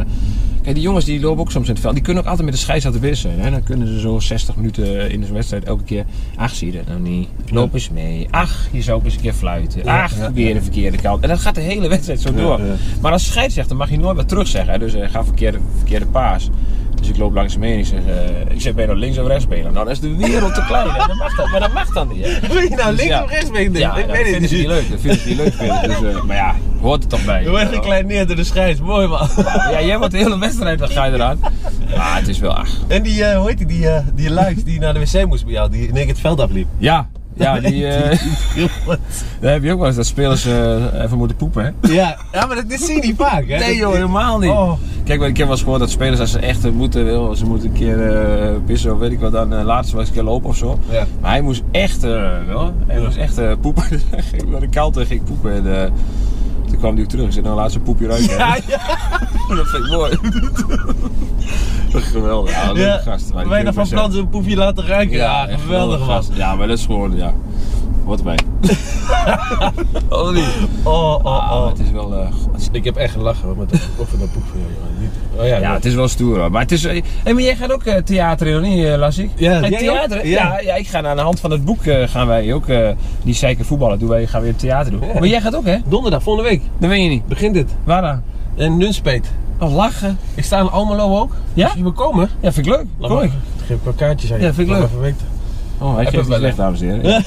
kijk, 0.66 0.78
die 0.78 0.85
jongens 0.85 1.04
die 1.04 1.20
lopen 1.20 1.40
ook 1.40 1.50
soms 1.50 1.66
in 1.66 1.73
het 1.73 1.82
veld. 1.82 1.94
Die 1.94 2.02
kunnen 2.02 2.23
ook 2.23 2.28
altijd 2.28 2.46
met 2.46 2.56
de 2.56 2.62
scheidsrechter 2.62 3.00
bezig 3.00 3.18
zijn. 3.18 3.40
Hè. 3.40 3.50
Dan 3.50 3.62
kunnen 3.62 3.87
ze 3.87 4.00
zo 4.00 4.20
60 4.20 4.56
minuten 4.56 5.11
in 5.11 5.20
de 5.20 5.32
wedstrijd 5.32 5.64
elke 5.64 5.85
keer... 5.85 6.04
Ach, 6.37 6.54
zie 6.54 6.73
je 6.73 6.78
dat 6.78 6.87
nou 6.87 7.00
niet? 7.00 7.28
Loop 7.50 7.75
eens 7.75 7.90
mee. 7.90 8.28
Ach, 8.30 8.68
je 8.73 8.82
zou 8.82 8.99
ook 8.99 9.04
eens 9.04 9.14
een 9.14 9.20
keer 9.20 9.32
fluiten. 9.32 9.85
Ach, 9.87 10.12
weer 10.35 10.54
de 10.54 10.62
verkeerde 10.62 10.96
kant. 10.99 11.23
En 11.23 11.28
dat 11.28 11.38
gaat 11.38 11.54
de 11.54 11.61
hele 11.61 11.88
wedstrijd 11.88 12.20
zo 12.20 12.35
door. 12.35 12.61
Maar 13.00 13.12
als 13.12 13.26
scheidsrechter 13.26 13.76
mag 13.76 13.90
je 13.90 13.99
nooit 13.99 14.16
wat 14.16 14.28
terugzeggen. 14.28 14.73
Hè. 14.73 14.78
Dus 14.78 14.92
hij 14.92 15.08
gaat 15.08 15.25
verkeerde, 15.25 15.58
verkeerde 15.76 16.06
paas. 16.06 16.50
Dus 16.94 17.08
ik 17.08 17.16
loop 17.16 17.35
langs 17.35 17.54
heen 17.61 17.73
en 17.73 17.78
ik 17.78 17.87
zeg, 17.87 18.00
eh, 18.06 18.54
ik 18.54 18.61
zeg, 18.61 18.73
ben 18.73 18.82
je 18.82 18.88
nou 18.88 18.99
links 18.99 19.18
of 19.18 19.26
rechts 19.26 19.44
spelen? 19.44 19.73
Nou, 19.73 19.85
dat 19.85 19.94
is 19.94 20.00
de 20.00 20.16
wereld 20.16 20.54
te 20.54 20.64
klein. 20.66 20.90
hè. 20.90 20.99
Dat 21.06 21.16
mag 21.16 21.37
dan, 21.37 21.50
maar 21.50 21.61
dat 21.61 21.73
mag 21.73 21.92
dan 21.92 22.08
niet. 22.08 22.25
Hè. 22.25 22.49
wil 22.54 22.62
je 22.62 22.68
nou 22.68 22.90
Dus 22.90 22.99
links 22.99 23.14
ja. 23.14 23.25
of 23.25 23.30
rechts 23.30 23.50
mee? 23.50 23.70
Ja, 23.73 23.96
ik 23.96 24.06
dat 24.06 24.16
weet 24.16 24.25
het 24.25 24.32
vinden 24.32 24.49
ze 24.49 24.56
niet 24.56 24.66
leuk. 24.66 24.90
Dat 24.90 25.00
vinden 25.00 25.20
ze 25.20 25.28
niet 25.28 25.37
leuk. 25.37 25.54
Vinden. 25.54 25.82
Dus, 25.82 26.14
eh, 26.14 26.23
maar 26.23 26.37
ja, 26.37 26.54
hoort 26.87 27.02
er 27.02 27.09
toch 27.09 27.25
bij. 27.25 27.43
Je 27.43 27.50
wordt 27.50 27.75
gekleineerd 27.75 28.26
door 28.26 28.37
de 28.37 28.45
scheids, 28.45 28.81
mooi 28.81 29.07
man. 29.07 29.28
Ja, 29.71 29.83
jij 29.83 29.99
wordt 29.99 30.12
de 30.12 30.19
hele 30.19 30.38
wedstrijd, 30.38 30.78
dan 30.78 30.88
ga 30.88 31.05
je 31.05 31.12
eraan. 31.12 31.38
Maar 31.97 32.16
het 32.19 32.28
is 32.28 32.38
wel, 32.38 32.55
ach. 32.55 32.71
En 32.88 33.02
die, 33.02 33.25
eh, 33.25 33.38
hoe 33.38 33.49
heet 33.49 33.59
die, 33.59 33.66
die, 33.66 33.88
eh, 33.88 34.02
die 34.14 34.31
luid 34.31 34.64
die 34.64 34.81
naar 34.81 34.95
de 34.95 35.00
wc 35.00 35.26
moest 35.26 35.45
bij 35.45 35.52
jou, 35.52 35.71
die 35.71 35.88
in 35.88 35.97
één 35.97 36.09
het 36.09 36.21
veld 36.21 36.40
afliep. 36.40 36.66
Ja, 36.78 37.09
ja 37.35 37.61
die, 37.61 37.87
eh, 37.87 38.19
daar 39.40 39.52
heb 39.52 39.62
je 39.62 39.73
ook 39.73 39.78
wel 39.78 39.87
eens 39.87 39.97
dat 39.97 40.07
spelers 40.07 40.45
even 40.45 41.19
moeten 41.19 41.37
poepen, 41.37 41.64
hè? 41.64 41.93
ja. 41.93 42.16
ja, 42.33 42.47
maar 42.47 42.57
dat, 42.57 42.69
dit 42.69 42.81
zie 42.81 42.95
je 42.95 43.00
niet 43.07 43.16
vaak, 43.16 43.49
hè? 43.49 43.59
Nee 43.59 43.76
joh, 43.76 43.93
helemaal 43.93 44.38
niet. 44.38 44.50
Oh. 44.50 44.73
Kijk, 45.05 45.21
ik 45.21 45.37
heb 45.37 45.47
wel 45.47 45.50
eens 45.50 45.62
gehoord 45.62 45.81
dat 45.81 45.90
spelers 45.90 46.21
als 46.21 46.31
ze 46.31 46.38
echt 46.38 46.73
moeten, 46.73 47.05
wil, 47.05 47.35
ze 47.35 47.47
moeten 47.47 47.69
een 47.69 47.75
keer 47.75 48.11
eh, 48.11 48.55
pissen 48.66 48.93
of 48.93 48.99
weet 48.99 49.12
ik 49.12 49.21
wat, 49.21 49.33
dan 49.33 49.55
eh, 49.55 49.64
laten 49.64 49.85
ze 49.85 49.90
wel 49.90 50.00
eens 50.00 50.09
een 50.09 50.14
keer 50.16 50.25
lopen 50.25 50.49
of 50.49 50.57
zo. 50.57 50.78
Ja. 50.90 51.07
Maar 51.21 51.31
hij 51.31 51.40
moest 51.40 51.62
echt, 51.71 52.00
wel, 52.47 52.75
hij 52.87 52.97
Ja. 52.97 53.02
moest 53.05 53.16
echt 53.16 53.61
poepen. 53.61 53.83
Ging 54.33 54.50
naar 54.50 54.61
de 54.61 54.69
kant 54.69 54.97
en 54.97 55.07
ging 55.07 55.25
poepen. 55.25 55.52
En, 55.52 55.93
toen 56.66 56.78
kwam 56.78 56.94
hij 56.94 57.02
ook 57.02 57.08
terug. 57.08 57.26
Ik 57.26 57.32
zei, 57.32 57.44
nou 57.44 57.56
laat 57.56 57.73
ze 57.73 57.80
poepje 57.80 58.06
ruiken. 58.06 58.37
Ja, 58.37 58.56
ja. 58.66 58.80
Dat 59.56 59.68
vind 59.68 59.85
ik 59.85 59.90
mooi. 59.90 60.18
Geweldig. 62.12 62.50
Ja, 62.50 62.70
ja. 62.75 62.99
gast. 62.99 63.32
Maar 63.32 63.44
dan 63.44 63.62
kun 63.62 63.75
van 63.75 63.85
je 63.85 63.90
plan 63.90 64.12
zo'n 64.12 64.28
poefje 64.28 64.56
laten 64.56 64.87
ruiken. 64.87 65.16
Ja, 65.16 65.46
geweldig 65.46 66.04
gast. 66.04 66.30
Ja, 66.35 66.54
maar 66.54 66.66
dat 66.66 66.78
is 66.78 66.85
gewoon, 66.85 67.16
ja. 67.16 67.35
Wat 68.07 68.19
erbij. 68.19 68.39
oh, 70.09 70.31
niet. 70.33 70.49
Oh, 70.83 70.93
oh, 70.93 71.25
Ah, 71.25 71.53
oh. 71.53 71.69
het 71.69 71.79
is 71.79 71.91
wel... 71.91 72.11
god. 72.43 72.69
Ik 72.73 72.85
heb 72.85 72.97
echt 72.97 73.13
gelachen 73.13 73.45
hoor, 73.47 73.57
met 73.57 73.71
de 73.71 73.79
over 74.01 74.19
dat 74.19 74.33
poef 74.33 74.43
van 74.51 74.59
jou. 74.61 74.73
jongen. 74.73 75.01
Niet- 75.01 75.11
Oh 75.41 75.47
ja, 75.47 75.57
ja, 75.57 75.75
het 75.75 75.85
is 75.85 75.95
wel 75.95 76.09
stoer 76.09 76.39
hoor. 76.39 76.51
Maar 76.51 76.63
het 76.63 76.73
is... 76.73 76.85
eh, 76.85 77.03
hey, 77.23 77.33
maar 77.33 77.43
jij 77.43 77.57
gaat 77.57 77.73
ook 77.73 77.83
eh, 77.85 77.97
theater 78.03 78.47
in, 78.47 78.57
of 78.57 78.63
niet, 78.63 78.85
eh, 78.85 78.97
las 78.97 79.19
ik? 79.19 79.31
Ja, 79.37 79.59
ook? 79.59 79.65
theater? 79.67 80.27
Ja. 80.27 80.43
Ja. 80.45 80.61
ja, 80.61 80.75
ik 80.75 80.87
ga 80.89 81.03
aan 81.03 81.17
de 81.17 81.23
hand 81.23 81.41
van 81.41 81.51
het 81.51 81.65
boek 81.65 81.79
gaan 82.07 82.27
wij 82.27 82.53
ook... 82.55 82.65
die 83.23 83.35
zeiken 83.35 83.65
voetballen 83.65 83.99
doen 83.99 84.09
wij, 84.09 84.27
gaan 84.27 84.43
weer 84.43 84.57
theater 84.57 84.91
doen. 84.93 85.01
Ja. 85.07 85.13
Maar 85.19 85.29
jij 85.29 85.41
gaat 85.41 85.57
ook 85.57 85.65
hè? 85.67 85.77
Donderdag, 85.89 86.23
volgende 86.23 86.49
week, 86.49 86.63
Dat 86.79 86.89
weet 86.91 87.03
je 87.03 87.09
niet. 87.09 87.27
begint 87.27 87.55
dit. 87.55 87.71
Waar 87.85 88.03
dan? 88.03 88.23
En 88.57 88.77
Nunspeet. 88.77 89.31
Oh, 89.61 89.75
lachen. 89.75 90.19
Ik 90.35 90.45
sta 90.45 90.61
in 90.61 90.71
Almelo 90.71 91.19
ook. 91.19 91.33
Ja? 91.55 91.67
Dus 91.67 91.77
je 91.77 91.83
wil 91.83 91.93
komen? 91.93 92.29
Ja, 92.41 92.53
vind 92.53 92.67
ik 92.67 92.73
leuk. 92.77 92.85
Laat 92.99 93.11
Kom 93.11 93.21
ik. 93.21 93.31
Geef 93.67 93.77
ik 93.77 93.83
wel 93.85 93.93
kaartjes 93.93 94.33
aan 94.33 94.39
je. 94.39 94.45
Ja, 94.45 94.53
vind 94.53 94.69
ik 94.69 94.75
leuk. 94.75 94.85
even 94.85 95.01
weten. 95.01 95.27
Oh, 95.78 95.95
hij 95.95 96.04
Heb 96.04 96.14
geeft 96.14 96.14
het 96.14 96.21
het 96.23 96.26
wel, 96.28 96.38
slecht, 96.38 96.56
dames 96.56 96.80
en 96.80 97.00
heren. 97.00 97.25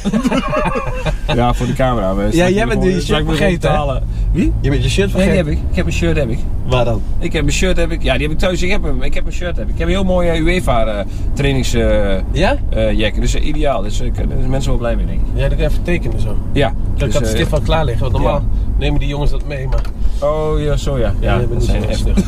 Ja, 1.35 1.53
voor 1.57 1.65
de 1.65 1.73
camera. 1.73 2.13
maar 2.13 2.31
straks 2.31 2.53
jij 2.53 2.67
bent 2.67 2.83
ik 2.83 2.91
die 2.91 3.01
shirt 3.01 3.19
ik 3.19 3.25
vergeten, 3.25 3.59
betalen. 3.59 4.03
Wie? 4.31 4.53
Je 4.61 4.69
bent 4.69 4.83
je 4.83 4.89
shirt 4.89 5.13
Nee, 5.13 5.23
vergeten. 5.23 5.45
die 5.45 5.53
heb 5.53 5.63
ik. 5.63 5.69
Ik 5.69 5.75
heb 5.75 5.85
een 5.85 5.91
shirt, 5.91 6.17
heb 6.17 6.29
ik. 6.29 6.39
Waar 6.65 6.85
dan? 6.85 7.01
Ik 7.19 7.33
heb 7.33 7.45
een 7.45 7.51
shirt, 7.51 7.77
heb 7.77 7.91
ik. 7.91 8.03
Ja, 8.03 8.13
die 8.13 8.21
heb 8.21 8.31
ik 8.31 8.37
thuis. 8.37 8.61
Ik 8.61 8.69
heb 8.71 8.83
hem. 8.83 9.01
Ik 9.01 9.13
heb 9.13 9.25
een 9.25 9.31
shirt, 9.31 9.57
heb 9.57 9.65
ik. 9.67 9.73
Ik 9.73 9.79
heb 9.79 9.87
een 9.87 9.93
heel 9.93 10.03
mooie 10.03 10.37
UEFA 10.39 10.85
eh, 10.85 11.05
trainings 11.33 11.73
eh, 11.73 12.15
Ja? 12.31 12.57
eh, 12.69 12.91
jack. 12.97 13.15
Dus 13.15 13.35
ideaal. 13.35 13.81
Dus 13.81 13.97
daar 13.97 14.07
zijn 14.15 14.49
mensen 14.49 14.69
wel 14.69 14.79
blij 14.79 14.95
mee, 14.95 15.05
denk 15.05 15.19
ik. 15.19 15.25
Ja, 15.33 15.47
dan 15.47 15.57
kan 15.57 15.67
even 15.67 15.83
tekenen 15.83 16.19
zo. 16.19 16.37
Ja. 16.51 16.67
Ik 16.67 16.73
dus, 16.99 17.13
had 17.13 17.23
de 17.23 17.29
eh, 17.29 17.35
stift 17.35 17.53
al 17.53 17.61
klaar 17.61 17.85
liggen, 17.85 18.01
want 18.11 18.23
normaal 18.23 18.43
nemen 18.77 18.99
die 18.99 19.09
jongens 19.09 19.31
dat 19.31 19.45
mee, 19.47 19.67
maar... 19.67 19.81
Oh 20.21 20.59
ja, 20.61 20.77
zo 20.77 20.97
ja. 20.97 21.13
Ja, 21.19 21.37
dat 21.37 21.63
zijn 21.63 21.83
stift. 21.95 22.23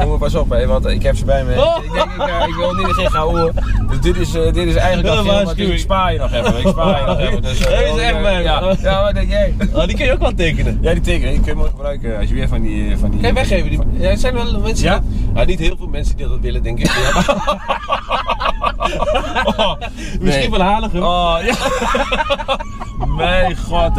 Jongen, 0.00 0.18
pas 0.18 0.34
op, 0.34 0.50
hè, 0.50 0.66
want 0.66 0.86
ik 0.86 1.02
heb 1.02 1.16
ze 1.16 1.24
bij 1.24 1.44
me. 1.44 1.60
Oh. 1.60 1.76
Ik 1.84 1.92
denk, 1.92 2.04
ik, 2.12 2.20
eh, 2.20 2.48
ik 2.48 2.54
wil 2.54 2.72
niet 2.72 2.86
geen 2.86 3.10
gouden. 3.10 3.54
Dus 3.88 4.00
dit 4.00 4.16
is, 4.16 4.34
eh, 4.34 4.52
dit 4.52 4.66
is 4.66 4.74
eigenlijk 4.74 5.16
al 5.16 5.24
maar 5.24 5.34
waarschuwing. 5.34 5.72
ik 5.72 5.78
spaar 5.78 6.12
je 6.12 6.18
nog 6.18 6.32
even. 6.32 6.58
Ik 6.58 6.66
spaar 6.66 7.00
je 7.00 7.06
nog 7.06 7.18
even. 7.18 7.42
Dus, 7.42 7.60
eh, 7.66 7.72
Hij 7.72 7.84
is 7.84 7.90
oh, 7.90 8.02
echt 8.02 8.14
eh, 8.16 8.22
bij 8.22 8.36
me. 8.36 8.42
Ja, 8.42 8.76
ja, 8.82 9.02
wat 9.02 9.14
denk 9.14 9.30
jij? 9.30 9.54
Oh, 9.74 9.86
die 9.86 9.96
kun 9.96 10.04
je 10.06 10.12
ook 10.12 10.18
wel 10.18 10.34
tekenen. 10.34 10.78
Ja, 10.80 10.92
die 10.92 11.00
tekenen, 11.02 11.32
die 11.32 11.40
kun 11.42 11.52
je 11.52 11.58
mooi 11.58 11.70
gebruiken 11.70 12.18
als 12.18 12.28
je 12.28 12.34
weer 12.34 12.48
van 12.48 12.60
die... 12.62 12.96
Van 12.98 13.10
die 13.10 13.20
Kan 13.20 13.28
je 13.28 13.34
weggeven? 13.34 13.70
Die... 13.70 13.80
Ja, 13.92 14.08
er 14.10 14.18
zijn 14.18 14.34
wel 14.34 14.60
mensen 14.60 14.84
Ja? 14.84 14.98
die 14.98 15.10
dat... 15.26 15.36
Ja, 15.36 15.44
niet 15.44 15.58
heel 15.58 15.76
veel 15.78 15.86
mensen 15.86 16.16
die 16.16 16.28
dat 16.28 16.38
willen, 16.40 16.62
denk 16.62 16.78
ik. 16.78 16.86
Ja, 16.86 17.22
Oh, 19.56 19.74
Misschien 20.20 20.50
nee. 20.50 20.50
wel 20.50 20.60
Haarlem. 20.60 20.90
Oh, 20.96 21.36
ja. 21.44 21.54
Mijn 23.16 23.56
god. 23.56 23.92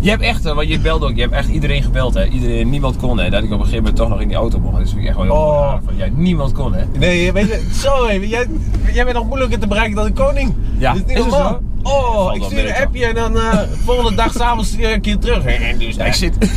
Je 0.00 0.10
hebt 0.10 0.22
echt, 0.22 0.46
eh, 0.46 0.54
want 0.54 0.68
je 0.68 0.78
belde 0.78 1.06
ook, 1.06 1.14
je 1.14 1.20
hebt 1.20 1.32
echt 1.32 1.48
iedereen 1.48 1.82
gebeld 1.82 2.14
hè. 2.14 2.26
Iedereen, 2.26 2.70
niemand 2.70 2.96
kon 2.96 3.18
hè. 3.18 3.30
Dat 3.30 3.42
ik 3.42 3.46
op 3.46 3.52
een 3.52 3.58
gegeven 3.58 3.76
moment 3.78 3.96
toch 3.96 4.08
nog 4.08 4.20
in 4.20 4.28
die 4.28 4.36
auto 4.36 4.58
mocht. 4.60 4.76
Vind 4.76 4.96
ik 4.96 5.06
echt 5.06 5.16
wel 5.16 5.24
heel 5.24 5.34
Oh. 5.34 5.70
van, 5.84 5.96
ja, 5.96 6.06
niemand 6.14 6.52
kon 6.52 6.74
hè. 6.74 6.82
Nee, 6.98 7.32
weet 7.32 7.46
je, 7.46 7.66
zo 7.72 8.06
even. 8.06 8.28
Jij, 8.28 8.46
jij 8.92 9.04
bent 9.04 9.16
nog 9.16 9.26
moeilijker 9.26 9.58
te 9.58 9.66
bereiken 9.66 9.96
dan 9.96 10.06
een 10.06 10.12
koning. 10.14 10.54
Ja, 10.78 10.92
dat 10.92 11.02
is 11.02 11.06
niet 11.06 11.16
is 11.18 11.22
het 11.24 11.32
normaal. 11.32 11.60
Oh, 11.82 12.34
ik 12.34 12.42
stuur 12.42 12.66
een 12.68 12.84
appje 12.84 13.06
en 13.06 13.14
dan 13.14 13.36
eh 13.36 13.58
volgende 13.86 14.14
dag 14.14 14.32
s'avonds 14.32 14.68
stuur 14.68 14.88
ik 14.88 14.94
een 14.94 15.00
keer 15.00 15.18
terug. 15.18 15.44
En 15.44 15.78
dus, 15.78 15.96
Ja, 15.96 16.04
ik 16.04 16.14
zit... 16.14 16.36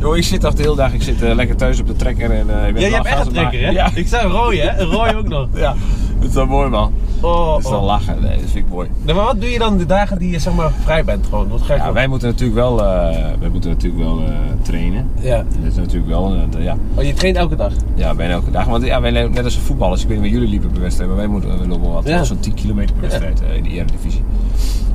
Yo, 0.00 0.12
ik 0.12 0.24
zit 0.24 0.40
toch 0.40 0.54
de 0.54 0.62
hele 0.62 0.76
dag, 0.76 0.92
ik 0.92 1.02
zit 1.02 1.22
eh, 1.22 1.34
lekker 1.34 1.56
thuis 1.56 1.80
op 1.80 1.86
de 1.86 1.96
trekker 1.96 2.30
en 2.30 2.66
ik 2.66 2.74
ben 2.74 2.82
Ja, 2.82 2.88
wel 2.88 2.90
hebt 2.92 3.06
echt 3.06 3.26
een 3.26 3.32
trekker, 3.32 3.60
hè? 3.60 3.70
Ja, 3.70 3.90
Ik 3.94 4.08
zei 4.08 4.24
een 4.24 4.30
rooie, 4.30 4.60
hè? 4.60 4.80
Een 4.80 4.86
rooie 4.86 5.16
ook 5.16 5.28
nog. 5.28 5.48
ja. 5.64 5.74
Dat 6.20 6.28
is 6.28 6.34
wel 6.34 6.46
mooi 6.46 6.68
man. 6.68 6.92
Oh, 7.20 7.46
Dat 7.54 7.64
is 7.64 7.70
wel 7.70 7.78
oh. 7.78 7.84
lachen, 7.86 8.16
nee, 8.20 8.30
dat 8.40 8.50
vind 8.50 8.66
ik 8.66 8.72
mooi. 8.72 8.88
Nee, 9.02 9.14
maar 9.14 9.24
wat 9.24 9.40
doe 9.40 9.50
je 9.50 9.58
dan 9.58 9.78
de 9.78 9.86
dagen 9.86 10.18
die 10.18 10.30
je 10.30 10.38
zeg 10.38 10.52
maar 10.54 10.70
vrij 10.82 11.04
bent 11.04 11.24
gewoon? 11.26 11.48
Wat 11.48 11.60
ga 11.62 11.72
je 11.74 11.78
Ja, 11.78 11.84
doen? 11.84 11.94
wij 11.94 12.06
moeten 12.06 12.28
natuurlijk 12.28 12.58
wel, 12.58 12.84
eh, 12.84 13.18
wij 13.40 13.48
moeten 13.48 13.70
natuurlijk 13.70 14.02
wel 14.02 14.18
eh, 14.18 14.32
trainen. 14.62 15.10
Ja. 15.20 15.36
Dat 15.36 15.70
is 15.70 15.74
natuurlijk 15.76 16.06
wel, 16.08 16.34
eh, 16.56 16.64
ja, 16.64 16.76
Oh, 16.94 17.04
je 17.04 17.12
traint 17.12 17.36
elke 17.36 17.56
dag? 17.56 17.72
Ja, 17.94 18.14
bijna 18.14 18.32
elke 18.32 18.50
dag. 18.50 18.64
Want 18.64 18.84
ja, 18.84 19.00
wij, 19.00 19.12
lopen- 19.12 19.32
net 19.32 19.44
als 19.44 19.54
de 19.54 19.60
voetballers, 19.60 20.02
ik 20.02 20.08
weet 20.08 20.16
niet 20.16 20.26
waar 20.26 20.34
jullie 20.38 20.50
liepen 20.52 20.70
per 20.70 20.80
wedstrijd, 20.80 21.08
maar 21.10 21.18
wij 21.18 21.28
moeten 21.28 21.58
we 21.58 21.66
lopen 21.68 21.92
wat, 21.92 22.06
Ja. 22.08 22.24
zo'n 22.24 22.40
10 22.40 22.54
kilometer 22.54 22.92
per 22.94 23.02
wedstrijd 23.02 23.42
in 23.56 23.62
de 23.62 23.68
Eredivisie. 23.68 24.22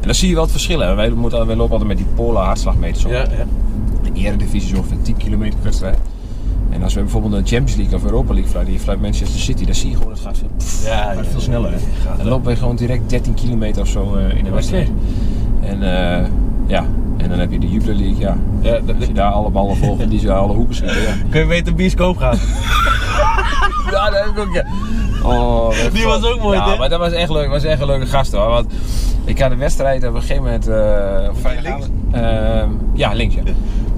En 0.02 0.06
dan 0.12 0.16
zie 0.16 0.28
je 0.28 0.34
wel 0.34 0.44
het 0.44 0.52
verschil. 0.52 0.80
Hè. 0.80 0.96
Wij, 0.96 1.10
moeten, 1.10 1.46
wij 1.48 1.56
lopen 1.56 1.72
altijd 1.72 1.90
met 1.90 1.98
die 1.98 2.08
polar 2.16 2.46
hartslagmeters 2.46 3.06
op. 3.06 3.12
Ja, 3.12 3.18
ja. 3.18 3.46
De 4.04 4.20
Eredivisie 4.20 4.72
is 4.74 4.78
ongeveer 4.78 5.02
10 5.02 5.18
kilometer 5.18 5.56
per 5.56 5.64
wedstrijd. 5.64 5.98
En 6.76 6.84
als 6.84 6.94
we 6.94 7.02
bijvoorbeeld 7.02 7.34
de 7.34 7.56
Champions 7.56 7.76
League 7.76 7.96
of 7.98 8.04
Europa 8.04 8.34
League 8.34 8.50
fluiten, 8.52 8.74
die 8.74 8.84
fluit 8.84 9.02
Manchester 9.02 9.40
City, 9.40 9.66
dan 9.66 9.76
zie 9.76 9.90
je 9.90 9.96
gewoon 9.96 10.12
het 10.12 10.22
gaat 10.22 10.38
veel, 10.38 10.48
pff, 10.58 10.86
Ja, 10.86 10.96
gaat 10.98 11.16
ja, 11.16 11.24
veel 11.32 11.40
sneller. 11.40 11.72
Gaat 12.06 12.18
Dan 12.18 12.28
lopen 12.28 12.48
we 12.52 12.56
gewoon 12.58 12.76
direct 12.76 13.10
13 13.10 13.34
kilometer 13.34 13.82
of 13.82 13.88
zo 13.88 14.16
eh, 14.16 14.38
in 14.38 14.44
de 14.44 14.50
wedstrijd. 14.50 14.90
En 15.62 15.84
eh, 15.84 16.26
ja, 16.68 16.86
en 17.18 17.30
dan 17.30 17.40
heb 17.40 17.52
je 17.52 17.60
de 17.60 17.70
Jupiler 17.70 17.96
League, 17.96 18.18
ja. 18.20 18.38
Ja, 18.62 18.80
dat- 18.86 18.96
Als 18.96 19.06
je 19.06 19.14
daar 19.14 19.32
alle 19.32 19.50
ballen 19.50 19.78
volgt 19.78 20.02
en 20.02 20.10
die 20.10 20.20
ze 20.20 20.32
alle 20.34 20.54
hoeken 20.54 20.76
schieten, 20.76 21.02
ja. 21.02 21.14
Kun 21.30 21.40
je 21.40 21.46
weten 21.46 21.76
bioscoop 21.76 22.18
gaan? 22.18 22.38
Ja, 23.92 24.10
dat 24.10 24.24
heb 24.24 24.26
ik 24.26 24.40
ook, 24.40 24.54
ja. 24.54 24.66
Oh, 25.24 25.70
Die 25.94 26.06
was 26.06 26.24
ook 26.24 26.42
mooi, 26.42 26.58
Ja, 26.58 26.70
hè? 26.72 26.78
maar 26.78 26.90
dat 26.90 27.00
was 27.00 27.12
echt 27.12 27.30
leuk. 27.30 27.50
was 27.50 27.64
echt 27.64 27.82
een 27.82 27.86
leuke 27.88 28.06
gast 28.06 28.32
hoor. 28.32 28.48
Want 28.50 28.74
ik 29.26 29.40
had 29.40 29.52
een 29.52 29.58
wedstrijd 29.58 30.08
op 30.08 30.14
een 30.16 30.22
gegeven 30.22 30.44
moment. 30.44 30.68
eh. 30.68 31.26
Ehm, 32.12 32.70
ja, 32.94 33.14
links 33.14 33.36
ja. 33.36 33.42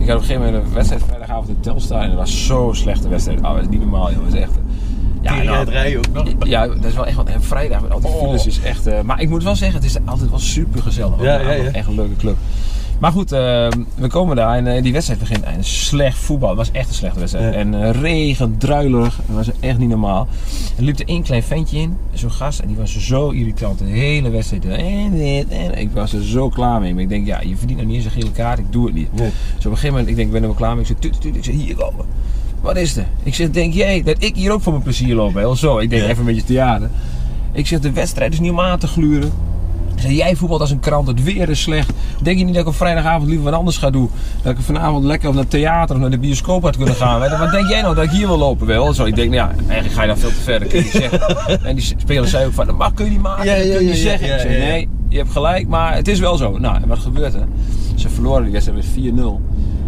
Ik 0.08 0.14
had 0.14 0.22
op 0.22 0.30
een 0.30 0.36
gegeven 0.36 0.52
moment 0.54 0.70
een 0.70 0.76
wedstrijd 0.76 1.04
vrijdagavond 1.08 1.50
in 1.50 1.60
Telstar. 1.60 2.02
En 2.02 2.08
dat 2.10 2.18
was 2.18 2.46
zo'n 2.46 2.76
slechte 2.76 3.10
wedstrijd. 3.10 3.40
Oh, 3.42 3.54
dat 3.54 3.62
is 3.62 3.68
niet 3.68 3.80
normaal, 3.80 4.10
is 4.10 4.34
echt. 4.34 4.52
Ja, 5.22 5.36
Ja, 5.36 5.44
nou, 5.44 5.58
het 5.58 5.70
rijden 5.70 5.98
ook 6.00 6.14
nog. 6.14 6.48
ja, 6.48 6.68
dat 6.68 6.86
is 6.86 6.94
wel 6.94 7.06
echt. 7.06 7.16
Want 7.16 7.30
en 7.30 7.44
vrijdag 7.44 7.82
met 7.82 7.92
al 7.92 8.00
die 8.00 8.10
Oh. 8.10 8.24
files 8.24 8.46
is 8.48 8.60
echt. 8.62 8.88
eh, 8.88 9.02
maar 9.02 9.22
ik 9.22 9.30
moet 9.30 9.44
wel 9.44 9.56
zeggen, 9.56 9.78
het 9.82 9.90
is 9.90 9.98
altijd 10.06 10.30
wel 10.30 10.40
super 10.40 10.82
gezellig. 10.82 11.22
Ja, 11.22 11.40
ja, 11.40 11.52
ja. 11.52 11.64
Echt 11.72 11.88
een 11.88 11.96
leuke 11.96 12.16
club. 12.16 12.36
Maar 13.00 13.12
goed, 13.12 13.32
eh, 13.32 13.40
we 13.96 14.08
komen 14.08 14.36
daar 14.36 14.56
en 14.56 14.68
eh, 14.68 14.84
die 14.84 14.94
wedstrijd 14.94 15.20
begint. 15.20 15.44
En 15.44 15.64
slecht 15.64 16.18
voetbal. 16.18 16.50
Het 16.50 16.58
was 16.58 16.72
echt 16.72 16.88
een 16.88 16.94
slechte 16.94 17.20
wedstrijd. 17.20 17.54
Ja. 17.54 17.60
En 17.60 17.84
eh, 17.84 18.02
regen, 18.02 18.58
druilerig. 18.58 19.20
Dat 19.26 19.36
was 19.36 19.50
echt 19.60 19.78
niet 19.78 19.90
normaal. 19.90 20.28
Er 20.78 20.84
liep 20.84 21.00
er 21.00 21.08
één 21.08 21.24
klein 21.24 21.44
ventje 21.44 21.78
in, 21.78 21.98
zo'n 22.14 22.32
gast. 22.32 22.60
En 22.60 22.68
die 22.68 22.78
was 22.78 22.98
zo 22.98 23.30
irritant. 23.30 23.80
De 23.80 23.86
hele 23.86 24.30
wedstrijd. 24.30 24.66
En 24.66 25.18
dit, 25.18 25.48
en 25.50 25.78
ik 25.78 25.92
was 25.92 26.14
er 26.14 26.24
zo 26.24 26.50
klaar 26.50 26.80
mee. 26.82 26.94
Maar 26.94 27.04
ik 27.04 27.10
denk, 27.10 27.26
ja, 27.26 27.42
je 27.42 27.56
verdient 27.58 27.80
nog 27.80 27.88
niet 27.88 27.96
eens 27.96 28.06
een 28.06 28.12
gele 28.12 28.32
kaart. 28.32 28.60
Ik 28.60 28.72
doe 28.72 28.86
het 28.86 28.94
niet. 28.96 29.14
Nee. 29.14 29.30
Dus 29.56 29.66
op 29.66 29.72
een 29.72 29.78
gegeven 29.78 29.90
moment, 29.90 30.08
ik 30.08 30.16
denk, 30.16 30.28
ik 30.28 30.34
ben 30.34 30.42
er 30.42 30.48
wel 30.48 30.58
klaar 30.58 30.72
mee. 30.72 30.82
Ik 30.82 30.88
zeg, 30.88 30.98
tuut, 31.00 31.22
tuut. 31.22 31.36
Ik 31.36 31.44
zeg, 31.44 31.56
hier 31.56 31.76
komen. 31.76 32.06
Wat 32.62 32.76
is 32.78 32.98
er? 32.98 33.06
Ik 33.24 33.36
zeg, 33.36 33.52
denk 33.52 33.74
jij 33.74 34.04
dat 34.04 34.16
ik 34.20 34.36
hier 34.36 34.52
ook 34.52 34.62
voor 34.62 34.72
mijn 34.72 34.84
plezier 34.84 35.16
loop? 35.16 35.34
Heel 35.34 35.56
zo. 35.56 35.78
Ik 35.78 35.90
denk, 35.90 36.02
Ja. 36.02 36.08
even 36.08 36.20
een 36.20 36.26
beetje 36.26 36.44
theater. 36.48 36.90
Ik 37.52 37.68
zeg, 37.68 37.80
de 37.80 37.92
wedstrijd 37.92 38.34
is 38.34 38.40
niet 38.40 38.52
om 38.52 38.60
aan 38.60 38.80
te 38.80 38.88
gluren. 38.88 39.32
Zeg, 40.00 40.12
jij 40.12 40.36
voetbalt 40.36 40.62
als 40.62 40.72
een 40.72 40.80
krant, 40.80 41.08
het 41.08 41.24
weer 41.24 41.50
is 41.50 41.62
slecht. 41.62 41.92
Denk 42.22 42.38
je 42.38 42.44
niet 42.44 42.54
dat 42.54 42.64
ik 42.64 42.70
op 42.70 42.76
vrijdagavond 42.76 43.28
liever 43.28 43.46
wat 43.46 43.54
anders 43.54 43.78
ga 43.78 43.90
doen? 43.90 44.10
Dat 44.42 44.58
ik 44.58 44.64
vanavond 44.64 45.04
lekker 45.04 45.30
naar 45.30 45.40
het 45.40 45.50
theater 45.50 45.96
of 45.96 46.02
naar 46.02 46.10
de 46.10 46.18
bioscoop 46.18 46.64
had 46.64 46.78
kunnen 46.78 46.96
gaan? 46.96 47.20
Weet 47.20 47.30
je, 47.30 47.38
Wat 47.38 47.52
denk 47.52 47.68
jij 47.70 47.82
nou 47.82 47.96
dat 47.96 48.04
ik 48.04 48.10
hier 48.10 48.28
wil 48.28 48.38
lopen? 48.38 48.68
Wel? 48.68 48.94
Zo, 48.94 49.06
ik 49.06 49.16
denk, 49.16 49.32
nou 49.34 49.50
ja, 49.50 49.56
eigenlijk 49.68 49.94
ga 49.94 50.02
je 50.02 50.08
dan 50.08 50.18
veel 50.18 50.30
te 50.30 50.36
ver, 50.36 50.60
dat 50.60 50.68
kun 50.68 50.78
je 50.78 50.84
niet 50.84 50.94
zeggen. 51.10 51.66
En 51.66 51.76
die 51.76 51.94
speler 51.98 52.28
zei 52.28 52.46
ook 52.46 52.54
van, 52.54 52.66
dat 52.66 52.78
mag 52.78 52.94
kun 52.94 53.06
je 53.06 53.12
niet 53.12 53.22
maken, 53.22 53.46
Ja, 53.46 53.56
dat 53.56 53.66
ja, 53.66 53.72
kun 53.76 53.82
je 53.84 53.90
niet 53.92 53.98
zeggen. 53.98 54.52
ik 54.52 54.60
nee, 54.60 54.90
je 55.10 55.18
hebt 55.18 55.32
gelijk, 55.32 55.68
maar 55.68 55.96
het 55.96 56.08
is 56.08 56.20
wel 56.20 56.38
zo. 56.38 56.58
Nou, 56.58 56.76
en 56.82 56.88
wat 56.88 57.00
gebeurt 57.00 57.34
er? 57.34 57.46
Ze 57.96 58.10
verloren 58.10 58.44
die 58.44 58.52
wedstrijd 58.52 58.96
met 58.96 59.14
4-0. 59.14 59.42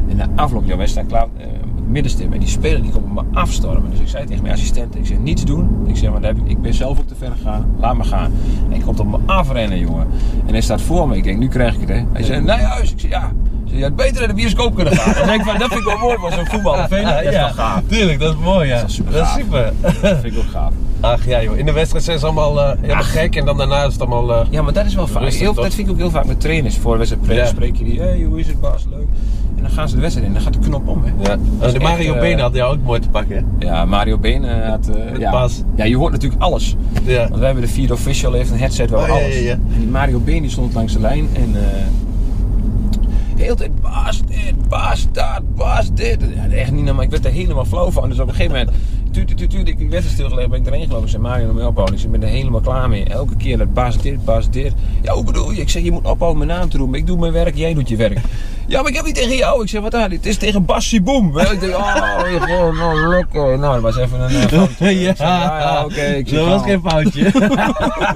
En 0.10 0.16
na 0.16 0.28
afloop, 0.36 0.66
wij 0.66 0.88
staan 0.88 1.06
klaar 1.08 1.28
uh, 1.38 1.46
middenstip. 1.90 2.34
En 2.34 2.40
die 2.40 2.48
speler 2.50 2.82
die 2.82 2.92
komt 2.92 3.06
op 3.06 3.14
me 3.14 3.40
afstormen. 3.40 3.92
Dus 3.92 4.00
ik 4.00 4.08
zei 4.08 4.26
tegen 4.26 4.42
mijn 4.42 4.54
assistent, 4.54 4.96
ik 4.96 5.06
zeg 5.06 5.18
niets 5.18 5.44
doen. 5.46 5.84
Ik 5.88 5.98
zeg, 5.98 6.12
maar 6.12 6.22
heb 6.22 6.38
ik, 6.38 6.44
ik 6.50 6.62
ben 6.62 6.74
zelf 6.74 7.00
ook 7.00 7.08
te 7.08 7.16
ver 7.16 7.32
gegaan. 7.38 7.76
Laat 7.80 7.98
me 7.98 8.04
gaan. 8.04 8.32
En 8.66 8.72
hij 8.72 8.80
komt 8.80 9.00
op 9.00 9.08
me 9.08 9.18
afrennen, 9.26 9.80
jongen. 9.80 10.08
En 10.46 10.52
hij 10.52 10.62
staat 10.62 10.82
voor 10.82 11.08
me. 11.08 11.16
Ik 11.18 11.24
denk, 11.24 11.40
nu 11.40 11.48
krijg 11.48 11.74
ik 11.74 11.80
het, 11.80 11.90
hè. 11.90 12.04
Hij 12.14 12.24
zei, 12.24 12.42
naar 12.42 12.60
huis. 12.62 12.92
Ik 12.92 13.00
zeg, 13.00 13.12
ja. 13.12 13.32
Je 13.66 13.84
had 13.84 13.96
beter 13.96 14.22
in 14.22 14.28
de 14.28 14.34
bioscoop 14.34 14.76
kunnen 14.76 14.94
gaan. 14.96 15.14
Dan 15.14 15.28
denk 15.28 15.40
ik, 15.42 15.46
van, 15.48 15.60
dat 15.60 15.68
vind 15.68 15.80
ik 15.80 15.86
wel 15.86 15.98
mooi 15.98 16.18
van 16.18 16.32
zo'n 16.32 16.46
voetbal. 16.46 16.76
Dat 16.76 16.88
vind 16.88 17.02
ik 17.08 17.14
echt 17.16 17.36
wel 17.36 17.50
gaaf. 17.50 17.82
Tuurlijk, 17.88 18.20
dat 18.20 18.34
is 18.34 18.40
mooi, 18.44 18.68
ja. 18.68 18.80
Dat 18.80 18.90
is 18.90 18.96
super 18.96 19.12
Dat 19.14 19.22
is 19.26 19.34
super. 19.34 19.74
Dat 19.82 20.18
vind 20.20 20.34
ik 20.34 20.38
ook 20.38 20.50
gaaf. 20.52 20.72
Ach 21.00 21.26
ja, 21.26 21.42
joh. 21.44 21.58
In 21.58 21.66
de 21.66 21.72
wedstrijd 21.72 22.04
zijn 22.06 22.20
ze 22.20 22.26
allemaal 22.26 22.60
eh, 22.62 22.72
helemaal 22.82 22.96
Ach. 23.04 23.12
gek 23.12 23.36
en 23.36 23.46
dan 23.46 23.58
daarna 23.58 23.84
is 23.84 23.94
het 23.94 24.02
allemaal... 24.02 24.34
eh, 24.34 24.48
Ja, 24.50 24.62
maar 24.62 24.74
dat 24.74 24.86
is 24.86 24.96
wel 24.96 25.08
vaak. 25.08 25.32
Heel, 25.32 25.54
dat 25.54 25.74
vind 25.74 25.88
ik 25.88 25.94
ook 25.94 26.00
heel 26.00 26.10
vaak 26.10 26.26
met 26.26 26.42
trainers. 26.42 26.78
Voor 26.78 26.98
wedstrijd 26.98 27.26
Ja. 27.28 27.46
spreek 27.46 27.76
je 27.76 27.84
die, 27.84 28.00
hey, 28.00 28.22
hoe 28.28 28.40
is 28.40 28.48
het 28.48 28.60
Bas, 28.60 28.86
leuk. 28.90 29.08
Dan 29.70 29.78
gaan 29.78 29.90
ze 29.90 29.96
de 29.96 30.02
wedstrijd 30.02 30.28
in, 30.28 30.34
dan 30.34 30.44
gaat 30.44 30.54
de 30.54 30.60
knop 30.60 30.88
om. 30.88 31.04
Hè. 31.04 31.12
ja. 31.30 31.38
De 31.72 31.80
Mario 31.80 32.06
echt, 32.08 32.16
eh, 32.16 32.20
Benen 32.22 32.40
had 32.40 32.54
jou 32.56 32.74
ook 32.78 32.84
mooi 32.84 33.00
te 33.00 33.10
pakken, 33.10 33.36
hè? 33.60 33.66
Ja, 33.66 33.86
Mario 33.86 34.18
Been 34.18 34.44
had... 34.44 34.88
eh, 34.88 35.18
ja. 35.20 35.32
Bas. 35.32 35.64
ja, 35.76 35.84
je 35.86 35.98
hoort 35.98 36.12
natuurlijk 36.12 36.42
alles. 36.42 36.76
Ja. 37.04 37.20
Want 37.20 37.36
wij 37.36 37.46
hebben 37.46 37.64
de 37.64 37.72
vierde 37.72 37.94
official, 37.94 38.34
heeft 38.34 38.52
een 38.52 38.58
headset 38.60 38.90
waar 38.90 39.10
Oh, 39.10 39.16
alles. 39.16 39.36
ja, 39.36 39.42
ja. 39.42 39.52
En 39.52 39.62
die 39.78 39.88
Mario 39.88 40.20
Been 40.20 40.42
die 40.42 40.52
stond 40.52 40.74
langs 40.74 40.94
de 40.94 41.00
lijn 41.00 41.28
en... 41.34 41.56
eh 41.56 41.62
de 43.36 43.46
hele 43.46 43.56
tijd, 43.58 43.82
Bas 43.82 44.22
dit, 44.28 44.68
Bas 44.70 45.08
dat, 45.12 45.56
Bas 45.56 45.94
dit. 45.94 46.18
Echt 46.52 46.72
niet 46.72 46.84
normaal. 46.84 47.04
Ik 47.04 47.10
werd 47.10 47.26
er 47.26 47.32
helemaal 47.32 47.66
flauw 47.66 47.92
van. 47.92 48.10
Dus 48.10 48.20
op 48.20 48.28
een 48.28 48.34
gegeven 48.34 48.58
moment, 48.58 48.78
tuut, 49.12 49.38
tuut, 49.38 49.50
tuut, 49.50 49.68
ik 49.68 49.80
ik 49.80 49.90
werd 49.90 50.04
er 50.04 50.10
stilgelegd, 50.10 50.50
ben 50.50 50.60
ik 50.60 50.66
erheen 50.68 50.82
gelopen. 50.86 51.04
Ik 51.04 51.10
zei, 51.10 51.22
Mario, 51.22 51.54
mee 51.54 51.68
ophouden. 51.68 51.96
Ik 51.96 52.02
zei, 52.02 52.14
ik 52.14 52.20
ben 52.20 52.30
er 52.30 52.36
helemaal 52.36 52.62
klaar 52.62 52.90
mee. 52.90 53.04
Elke 53.06 53.36
keer 53.36 53.58
dat 53.58 53.74
Bas 53.74 53.98
dit, 53.98 54.26
Bas 54.26 54.50
dit. 54.50 54.74
Ja, 55.02 55.14
hoe 55.14 55.24
bedoel 55.24 55.52
je? 55.52 55.62
Ik 55.62 55.70
zeg, 55.70 55.84
je 55.84 55.92
moet 55.92 56.06
ophouden 56.06 56.46
mijn 56.48 56.60
naam 56.60 56.70
te. 56.70 56.78
Maar 56.78 57.00
ik 57.00 57.08
doe 57.08 57.18
mijn 57.18 57.34
werk, 57.34 57.56
jij 57.56 57.74
doet 57.74 57.90
je 57.90 57.96
werk. 57.96 58.20
Ja, 58.68 58.82
maar 58.82 58.90
ik 58.90 58.96
heb 58.96 59.06
niet 59.06 59.16
tegen 59.16 59.36
jou. 59.36 59.62
Ik 59.64 59.70
zeg, 59.70 59.82
wat 59.82 59.92
dan? 59.92 60.12
Het 60.12 60.26
is 60.26 60.38
tegen 60.38 60.66
Bassie 60.66 61.02
Boom. 61.02 61.38
Ik 61.40 61.60
denk, 61.60 61.76
oh, 61.76 62.20
gewoon, 62.42 62.76
nou, 62.78 63.08
lekker. 63.08 63.60
Nou, 63.60 63.74
dat 63.74 63.82
was 63.82 63.98
even 63.98 64.20
een 64.20 64.32
uh, 64.32 64.42
foutje. 64.52 65.00
Ja, 65.02 65.14
ja, 65.18 65.84
oké. 65.86 65.94
Zeg, 66.26 66.30
dat 66.40 66.48
was 66.48 66.62
geen 66.64 66.82
foutje. 66.84 67.32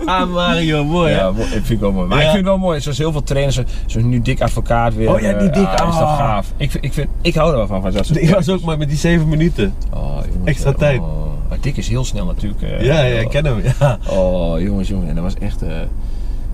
Mario, 0.33 0.83
mooi, 0.85 1.11
hè? 1.13 1.19
Ja, 1.19 1.29
ik 1.29 1.35
vind 1.51 1.67
het 1.67 1.79
wel 1.79 1.91
mooi. 1.91 2.07
Maar 2.07 2.17
Ja. 2.17 2.23
ik 2.23 2.29
vind 2.31 2.39
het 2.39 2.45
wel 2.55 2.57
mooi. 2.57 2.81
Zoals 2.81 2.97
heel 2.97 3.11
veel 3.11 3.23
trainers, 3.23 3.55
zo- 3.55 3.63
zoals 3.85 4.07
nu 4.07 4.21
Dick 4.21 4.41
Advocaat 4.41 4.95
weer. 4.95 5.09
Oh 5.13 5.19
ja, 5.19 5.33
die 5.33 5.49
eh, 5.49 5.53
Dick, 5.53 5.67
ah, 5.79 5.87
is 5.89 5.95
dat 5.95 6.07
ah. 6.07 6.17
gaaf. 6.17 6.53
Ik, 6.57 6.71
vind- 6.71 6.83
ik, 6.85 6.93
vind, 6.93 7.07
ik 7.21 7.35
hou 7.35 7.51
er 7.51 7.57
wel 7.57 7.67
van. 7.67 7.81
van 7.81 7.91
dat 7.91 8.05
soort 8.05 8.21
Ik 8.21 8.29
was 8.29 8.49
ook 8.49 8.61
maar 8.61 8.77
met 8.77 8.87
die 8.89 8.97
zeven 8.97 9.29
minuten. 9.29 9.73
Oh, 9.93 9.99
jongens, 10.33 10.45
Extra 10.45 10.71
eh, 10.71 10.77
tijd. 10.97 11.09
Oh. 11.11 11.23
Maar 11.49 11.57
Dick 11.61 11.77
is 11.77 11.87
heel 11.87 12.05
snel 12.05 12.25
natuurlijk. 12.25 12.61
eh, 12.61 12.81
Ja, 12.85 13.03
ja, 13.03 13.19
ik 13.19 13.29
ken 13.29 13.45
hem, 13.45 13.61
ja. 13.79 13.99
Oh, 14.09 14.61
jongens, 14.61 14.87
jongens. 14.87 15.09
En 15.09 15.15
dat 15.15 15.23
was 15.23 15.35
echt... 15.35 15.61
eh, 15.61 15.69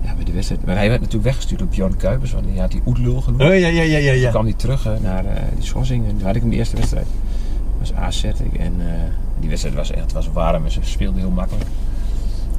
ja, 0.04 0.14
bij 0.14 0.24
de 0.24 0.32
wedstrijd. 0.32 0.64
Maar 0.66 0.76
hij 0.76 0.88
werd 0.88 0.98
natuurlijk 1.00 1.24
weggestuurd 1.26 1.58
door 1.60 1.68
Bjorn 1.68 1.96
Kuipers. 1.96 2.32
Want 2.32 2.44
hij 2.52 2.60
had 2.60 2.70
die 2.70 2.82
oetlul 2.86 3.20
genoemd. 3.20 3.42
Oh, 3.42 3.48
ja, 3.48 3.54
ja, 3.54 3.82
ja, 3.82 3.98
ja, 3.98 4.10
Toen 4.12 4.20
ja. 4.20 4.30
kwam 4.30 4.44
hij 4.44 4.54
terug 4.54 4.88
naar 5.02 5.24
eh, 5.24 5.42
die 5.54 5.64
schorsing. 5.64 6.08
En 6.08 6.16
toen 6.16 6.26
had 6.26 6.34
ik 6.36 6.40
hem 6.40 6.50
de 6.50 6.56
eerste 6.56 6.76
wedstrijd. 6.76 7.06
Dat 7.78 7.88
was 7.88 7.92
AZ. 8.02 8.24
En 8.58 8.72
die 9.40 9.48
wedstrijd 9.48 9.74
was 9.76 9.90
echt 9.90 10.12
was 10.12 10.28
warm. 10.32 10.64
En 10.64 10.70
ze 10.70 10.80
speelden 10.82 11.20
heel 11.20 11.30
makkelijk. 11.30 11.64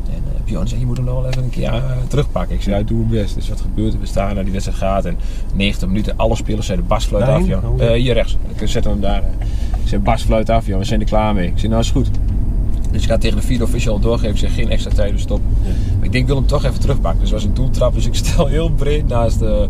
En 0.09 0.23
eh, 0.35 0.41
Bjorn 0.45 0.67
zei, 0.67 0.79
je 0.79 0.85
moet 0.85 0.97
hem 0.97 1.05
nog 1.05 1.15
wel 1.21 1.27
even 1.29 1.43
een 1.43 1.50
keer 1.50 1.83
terugpakken. 2.07 2.55
Ik 2.55 2.61
zei, 2.61 2.75
ja, 2.77 2.83
doe 2.83 2.97
mijn 2.97 3.09
best. 3.09 3.35
Dus 3.35 3.50
wat 3.50 3.61
gebeurt 3.61 3.93
er? 3.93 4.00
We 4.00 4.05
staan 4.05 4.35
naar 4.35 4.43
die 4.43 4.53
wedstrijd 4.53 4.79
gaat. 4.79 5.05
En 5.05 5.17
90 5.53 5.88
minuten, 5.88 6.13
alle 6.17 6.35
spelers 6.35 6.65
zeiden 6.65 6.88
Bas 6.88 7.05
fluit 7.05 7.27
af. 7.27 7.41
Oh, 7.41 7.47
ja. 7.47 7.59
Eh, 7.77 7.91
hier 7.93 8.13
rechts. 8.13 8.38
Ik 8.55 8.67
zet 8.67 8.83
hem 8.83 9.01
daar. 9.01 9.23
Eh. 9.91 10.00
Zei, 10.00 10.01
Bas 10.01 10.24
fluit 10.24 10.50
af, 10.50 10.67
joh. 10.67 10.77
We 10.77 10.83
zijn 10.83 11.00
er 11.00 11.05
klaar 11.05 11.33
mee. 11.33 11.48
Ik 11.48 11.57
zei, 11.57 11.67
nou 11.67 11.81
is 11.83 11.91
goed. 11.91 12.10
Dus 12.91 13.03
ik 13.03 13.10
ga 13.10 13.17
tegen 13.17 13.38
de 13.38 13.43
vierde 13.43 13.63
official 13.63 14.00
doorgeven. 14.00 14.29
Ik 14.29 14.38
zeg, 14.38 14.53
geen 14.53 14.69
extra 14.69 14.91
tijd, 14.91 15.12
dus 15.12 15.21
stop. 15.21 15.41
Ja. 15.63 15.69
Maar 15.95 16.05
ik 16.05 16.12
denk, 16.12 16.24
ik 16.24 16.27
wil 16.27 16.36
hem 16.36 16.45
toch 16.45 16.65
even 16.65 16.79
terugpakken. 16.79 17.19
Dus 17.19 17.29
het 17.29 17.39
was 17.39 17.50
een 17.50 17.53
doeltrap. 17.53 17.93
Dus 17.93 18.05
ik 18.05 18.15
stel 18.15 18.48
heel 18.48 18.69
breed 18.69 19.07
naast 19.07 19.39
de, 19.39 19.67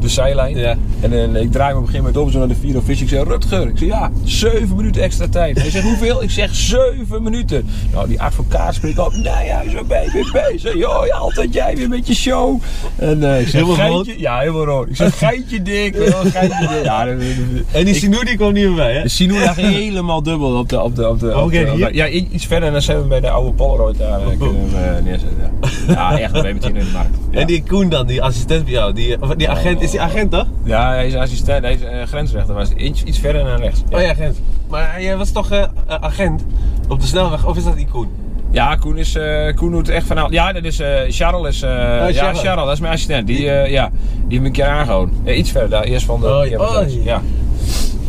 de 0.00 0.08
zijlijn. 0.08 0.56
Ja. 0.56 0.76
En 1.00 1.10
dan, 1.10 1.36
ik 1.36 1.52
draai 1.52 1.72
me 1.72 1.78
op 1.80 1.86
een 1.86 1.90
gegeven 1.90 1.96
moment 2.12 2.16
om 2.16 2.30
zo 2.30 2.38
naar 2.38 2.48
de 2.48 2.54
vierde 2.54 2.78
official. 2.78 3.06
Ik 3.06 3.08
zeg, 3.14 3.24
Rutger. 3.26 3.68
Ik 3.68 3.78
zeg, 3.78 3.88
ja, 3.88 4.10
zeven 4.24 4.76
minuten 4.76 5.02
extra 5.02 5.28
tijd. 5.28 5.60
Hij 5.60 5.70
zegt, 5.70 5.84
hoeveel? 5.84 6.22
Ik 6.22 6.30
zeg, 6.30 6.54
zeven 6.54 7.22
minuten. 7.22 7.66
Nou, 7.92 8.08
die 8.08 8.20
advocaat 8.20 8.74
spreekt 8.74 8.98
op. 8.98 9.12
Nou 9.12 9.44
ja, 9.44 9.62
zo 9.70 9.84
ben 9.88 10.02
je 10.02 10.10
weer 10.12 10.44
bezig. 10.50 10.74
Joh, 10.74 11.06
ja, 11.06 11.14
altijd 11.16 11.54
jij 11.54 11.76
weer 11.76 11.88
met 11.88 12.06
je 12.06 12.14
show. 12.14 12.60
En 12.96 13.22
eh, 13.32 13.40
ik 13.40 13.48
zeg, 13.48 13.52
Helemaal 13.52 13.74
geintje. 13.74 14.20
Ja, 14.20 14.38
helemaal 14.38 14.64
rood. 14.64 14.88
Ik 14.88 14.96
zeg, 14.96 15.18
geintje 15.18 15.62
dik. 15.62 15.94
Wel, 16.08 16.10
geintje 16.24 16.68
dik. 16.68 16.84
Ja, 16.84 17.04
dat- 17.04 17.18
dat- 17.18 17.26
dat- 17.54 17.64
En 17.72 17.84
die 17.84 17.94
Sinou 17.94 18.24
die 18.24 18.36
kwam 18.36 18.52
niet 18.52 18.64
meer 18.66 18.74
bij, 18.74 18.94
hè? 18.94 19.02
de 19.02 19.08
Sino 19.08 19.38
lag 19.38 19.56
helemaal 19.56 20.22
dubbel 20.22 20.58
op 20.58 20.68
de... 20.68 20.82
Op 20.82 20.96
de, 20.96 21.08
op 21.08 21.20
de, 21.20 21.36
op 21.36 21.42
Oké, 21.44 21.64
de- 21.64 21.70
op 21.70 21.76
hier? 21.76 21.86
de- 21.88 21.94
ja, 21.94 22.08
iets 22.08 22.46
verder 22.46 22.66
en 22.66 22.72
dan 22.72 22.82
zijn 22.82 23.00
we 23.02 23.06
bij 23.06 23.20
de 23.20 23.30
oude 23.30 23.52
Polaroid 23.52 23.98
daar 23.98 24.20
eh, 24.20 24.26
kunnen 24.38 24.68
we 24.70 24.76
eh, 24.76 25.04
neerzetten. 25.04 25.50
Ja, 25.88 25.94
ja 26.12 26.18
echt, 26.18 26.30
we 26.32 26.36
hebben 26.38 26.54
het 26.62 26.64
hier 26.66 26.76
in 26.76 26.84
de 26.84 26.90
markt. 26.92 27.16
Ja. 27.30 27.38
En 27.40 27.46
die 27.46 27.62
Koen 27.68 27.88
dan, 27.88 28.06
die 28.06 28.22
assistent 28.22 28.64
bij 28.64 28.72
jou, 28.72 28.92
die, 28.92 29.22
of 29.22 29.34
die 29.34 29.48
agent, 29.48 29.82
is 29.82 29.87
die 29.90 30.00
agent 30.00 30.30
toch? 30.30 30.46
Ja, 30.64 30.90
hij 30.90 31.06
is 31.06 31.14
assistent, 31.14 31.62
hij 31.62 31.72
is 31.72 31.82
eh, 31.82 32.02
grensrechter, 32.02 32.54
maar 32.54 32.62
is 32.62 32.70
iets, 32.70 33.02
iets 33.02 33.18
verder 33.18 33.44
naar 33.44 33.58
rechts. 33.60 33.82
Oh 33.90 34.00
ja, 34.00 34.10
agent. 34.10 34.40
Maar 34.68 35.02
jij 35.02 35.16
was 35.16 35.30
toch 35.30 35.50
eh, 35.50 35.62
eh, 35.62 35.68
agent 35.86 36.44
op 36.88 37.00
de 37.00 37.06
snelweg, 37.06 37.46
of 37.46 37.56
is 37.56 37.64
dat 37.64 37.76
die 37.76 37.86
Koen? 37.86 38.08
Ja, 38.50 38.76
Koen, 38.76 38.98
is, 38.98 39.14
eh, 39.14 39.54
Koen 39.54 39.70
doet 39.70 39.88
echt 39.88 40.06
van 40.06 40.18
alles. 40.18 40.32
Ja, 40.32 40.52
dat 40.52 40.64
is, 40.64 40.80
eh 40.80 41.00
Charles 41.08 41.54
is, 41.56 41.62
eh, 41.62 41.70
ja, 41.70 42.12
Charles. 42.12 42.40
Charles, 42.40 42.64
dat 42.64 42.72
is 42.72 42.80
mijn 42.80 42.92
assistent. 42.92 43.26
Die, 43.26 43.50
eh, 43.50 43.70
ja, 43.70 43.90
die 44.12 44.24
heeft 44.28 44.40
me 44.40 44.46
een 44.46 44.52
keer 44.52 44.66
aangehouden. 44.66 45.14
Ja, 45.24 45.32
iets 45.32 45.50
verder, 45.50 45.70
daar, 45.70 45.82
eerst 45.82 46.06
van 46.06 46.20
de 46.20 46.26
Oh, 46.26 46.46
ja. 46.46 46.58
Oh, 46.58 47.04
ja. 47.04 47.22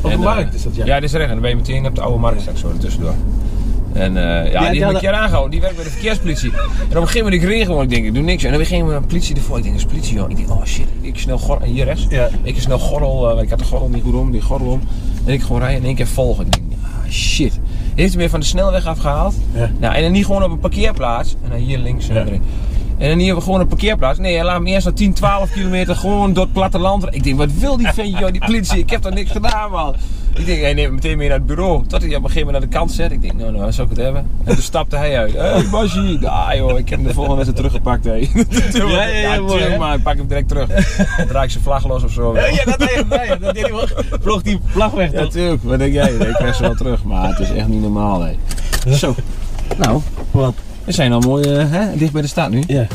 Op 0.02 0.04
de 0.04 0.10
En, 0.10 0.12
eh, 0.12 0.20
markt 0.20 0.54
is 0.54 0.64
dat, 0.64 0.76
ja. 0.76 0.86
Ja, 0.86 1.00
dit 1.00 1.10
is 1.10 1.16
recht. 1.16 1.26
En 1.28 1.34
dan 1.34 1.42
ben 1.42 1.50
je 1.50 1.56
meteen 1.56 1.86
op 1.86 1.96
de 1.96 2.02
oude 2.02 2.20
markt 2.20 2.42
straks 2.42 2.60
zo 2.60 2.72
tussendoor. 2.80 3.14
En 3.94 4.18
eh, 4.18 4.52
ja, 4.52 4.60
die 4.60 4.68
heeft 4.68 4.80
me 4.80 4.94
een 4.94 5.00
keer 5.00 5.14
aangehouden. 5.14 5.52
Die 5.52 5.62
werkt 5.62 5.76
bij 5.76 5.84
de 5.84 5.90
verkeerspolitie. 5.90 6.52
En 6.52 6.58
op 6.60 7.02
een 7.02 7.08
gegeven 7.08 7.32
moment, 7.32 7.52
ik 7.52 7.66
gewoon, 7.66 7.84
ik 7.84 7.90
denk, 7.90 8.06
ik 8.06 8.14
doe 8.14 8.24
niks. 8.24 8.44
En 8.44 8.50
dan 8.50 8.60
begint 8.60 8.90
een 8.90 9.06
politie 9.06 9.36
ervoor. 9.36 9.58
Ik 9.58 9.64
denk, 9.64 9.76
dat 9.76 9.86
is 9.86 9.92
politie, 9.92 10.16
joh. 10.16 10.30
Ik 10.30 10.36
denk, 10.36 10.50
oh 10.50 10.66
shit. 10.66 10.88
Ik 11.02 11.20
snel 11.20 11.38
gordel, 11.38 11.68
hier 11.68 11.86
rechts. 11.86 12.06
Ja. 12.10 12.30
Ik 12.44 12.60
snel 12.60 12.80
gordel, 12.80 13.38
eh, 13.38 13.44
ik 13.44 13.50
had 13.50 13.60
de 13.60 13.66
gordel 13.66 13.90
niet 13.90 14.04
goed 14.04 14.14
om, 14.14 14.32
die 14.32 14.42
gordel 14.42 14.68
om. 14.68 14.82
En 15.26 15.34
ik 15.34 15.42
gewoon 15.42 15.60
rijden 15.62 15.80
in 15.80 15.86
één 15.86 15.96
keer 15.96 16.08
volgen. 16.08 16.46
Ik 16.46 16.52
denk, 16.52 16.66
ah 16.84 17.12
shit. 17.12 17.60
Heeft 17.96 18.14
hij 18.14 18.24
me 18.24 18.30
van 18.30 18.40
de 18.40 18.46
snelweg 18.46 18.86
afgehaald. 18.86 19.36
Ja. 19.54 19.72
Nou, 19.80 19.96
en 19.96 20.02
dan 20.02 20.12
niet 20.12 20.26
gewoon 20.26 20.44
op 20.44 20.52
een 20.52 20.60
parkeerplaats. 20.60 21.36
En 21.44 21.50
dan 21.50 21.60
hier 21.60 21.78
links 21.78 22.10
en 22.10 22.16
Ja. 22.16 22.22
erin. 22.22 22.42
En 22.98 23.10
dan 23.10 23.18
hier 23.20 23.42
gewoon 23.42 23.60
een 23.60 23.68
parkeerplaats. 23.68 24.20
Nee, 24.20 24.36
hij 24.36 24.44
laat 24.44 24.62
me 24.62 24.70
eerst 24.70 24.86
naar 24.86 24.94
10, 24.94 25.14
12 25.14 25.52
kilometer 25.52 25.96
gewoon 25.96 26.34
door 26.34 26.44
het 26.44 26.54
platteland. 26.54 27.06
Ik 27.12 27.24
denk, 27.24 27.38
wat 27.38 27.52
wil 27.58 27.78
die 27.78 27.88
vent, 27.88 28.18
joh, 28.18 28.32
die 28.32 28.46
politie? 28.46 28.78
Ik 28.80 28.90
heb 28.90 29.02
toch 29.02 29.14
niks 29.14 29.32
gedaan, 29.32 29.72
man. 29.72 29.96
Ik 30.34 30.46
denk, 30.46 30.62
hij 30.62 30.74
neemt 30.74 30.88
me 30.90 30.94
meteen 30.96 31.18
mee 31.18 31.28
naar 31.30 31.38
het 31.38 31.46
bureau. 31.48 31.84
Tot 31.88 32.02
hij 32.02 32.10
op 32.16 32.24
een 32.24 32.30
gegeven 32.30 32.40
moment 32.46 32.52
naar 32.52 32.72
de 32.72 32.78
kant 32.78 32.92
zet. 32.92 33.12
Ik 33.12 33.22
denk, 33.22 33.34
nou, 33.34 33.52
nou, 33.52 33.64
wat 33.64 33.74
zou 33.74 33.90
ik 33.90 33.96
het 33.96 34.04
hebben? 34.06 34.28
En 34.44 34.54
toen 34.54 34.64
stapte 34.64 34.96
hij 34.98 35.18
uit. 35.18 35.34
Hé, 35.34 35.40
hey, 35.54 35.70
Basje. 35.72 36.20
Ah, 36.24 36.56
joh, 36.56 36.78
ik 36.78 36.90
heb 36.90 37.00
hem 37.00 37.08
de 37.08 37.14
volgende 37.14 37.44
wedstrijd 37.46 37.56
teruggepakt, 37.66 38.06
hé. 38.06 38.14
Ja, 38.94 39.04
ja, 39.06 39.20
ja, 39.34 39.40
mooi, 39.40 39.52
tuurlijk, 39.52 39.72
hè? 39.72 39.78
maar 39.78 39.96
ik 39.96 40.04
pak 40.04 40.18
hem 40.18 40.28
direct 40.28 40.48
terug. 40.48 40.68
Dan 41.18 41.28
draai 41.28 41.46
ik 41.46 41.52
zijn 41.52 41.64
vlag 41.64 41.88
los 41.88 42.04
of 42.04 42.12
zo. 42.12 42.36
Ja, 42.36 42.64
dat 42.66 42.80
deed 42.80 43.04
hij 43.10 43.28
dat 43.28 43.54
deed 43.54 43.62
hij 43.62 43.72
wel. 43.72 43.88
Vloog 44.22 44.42
die 44.42 44.60
vlag 44.66 44.92
weg, 44.92 45.12
Ja, 45.12 45.22
toch? 45.22 45.32
tuurlijk. 45.32 45.64
Wat 45.64 45.80
denk 45.80 45.94
jij? 45.94 46.12
Ik 46.12 46.34
krijg 46.34 46.56
ze 46.56 46.62
wel 46.62 46.76
terug. 46.76 47.04
Maar 47.04 47.28
het 47.30 47.40
is 47.40 47.52
echt 47.52 47.68
niet 47.68 47.82
normaal, 47.82 48.22
hé. 48.22 48.36
Zo. 48.96 49.16
Nou, 49.78 50.02
Wat? 50.32 50.54
we 50.84 50.92
zijn 50.92 51.12
al 51.14 51.20
mooi 51.20 51.44
eh, 51.56 51.72
hè, 51.72 51.96
dicht 51.98 52.12
bij 52.12 52.22
de 52.22 52.28
stad 52.28 52.50
nu. 52.50 52.64
Ja. 52.68 52.88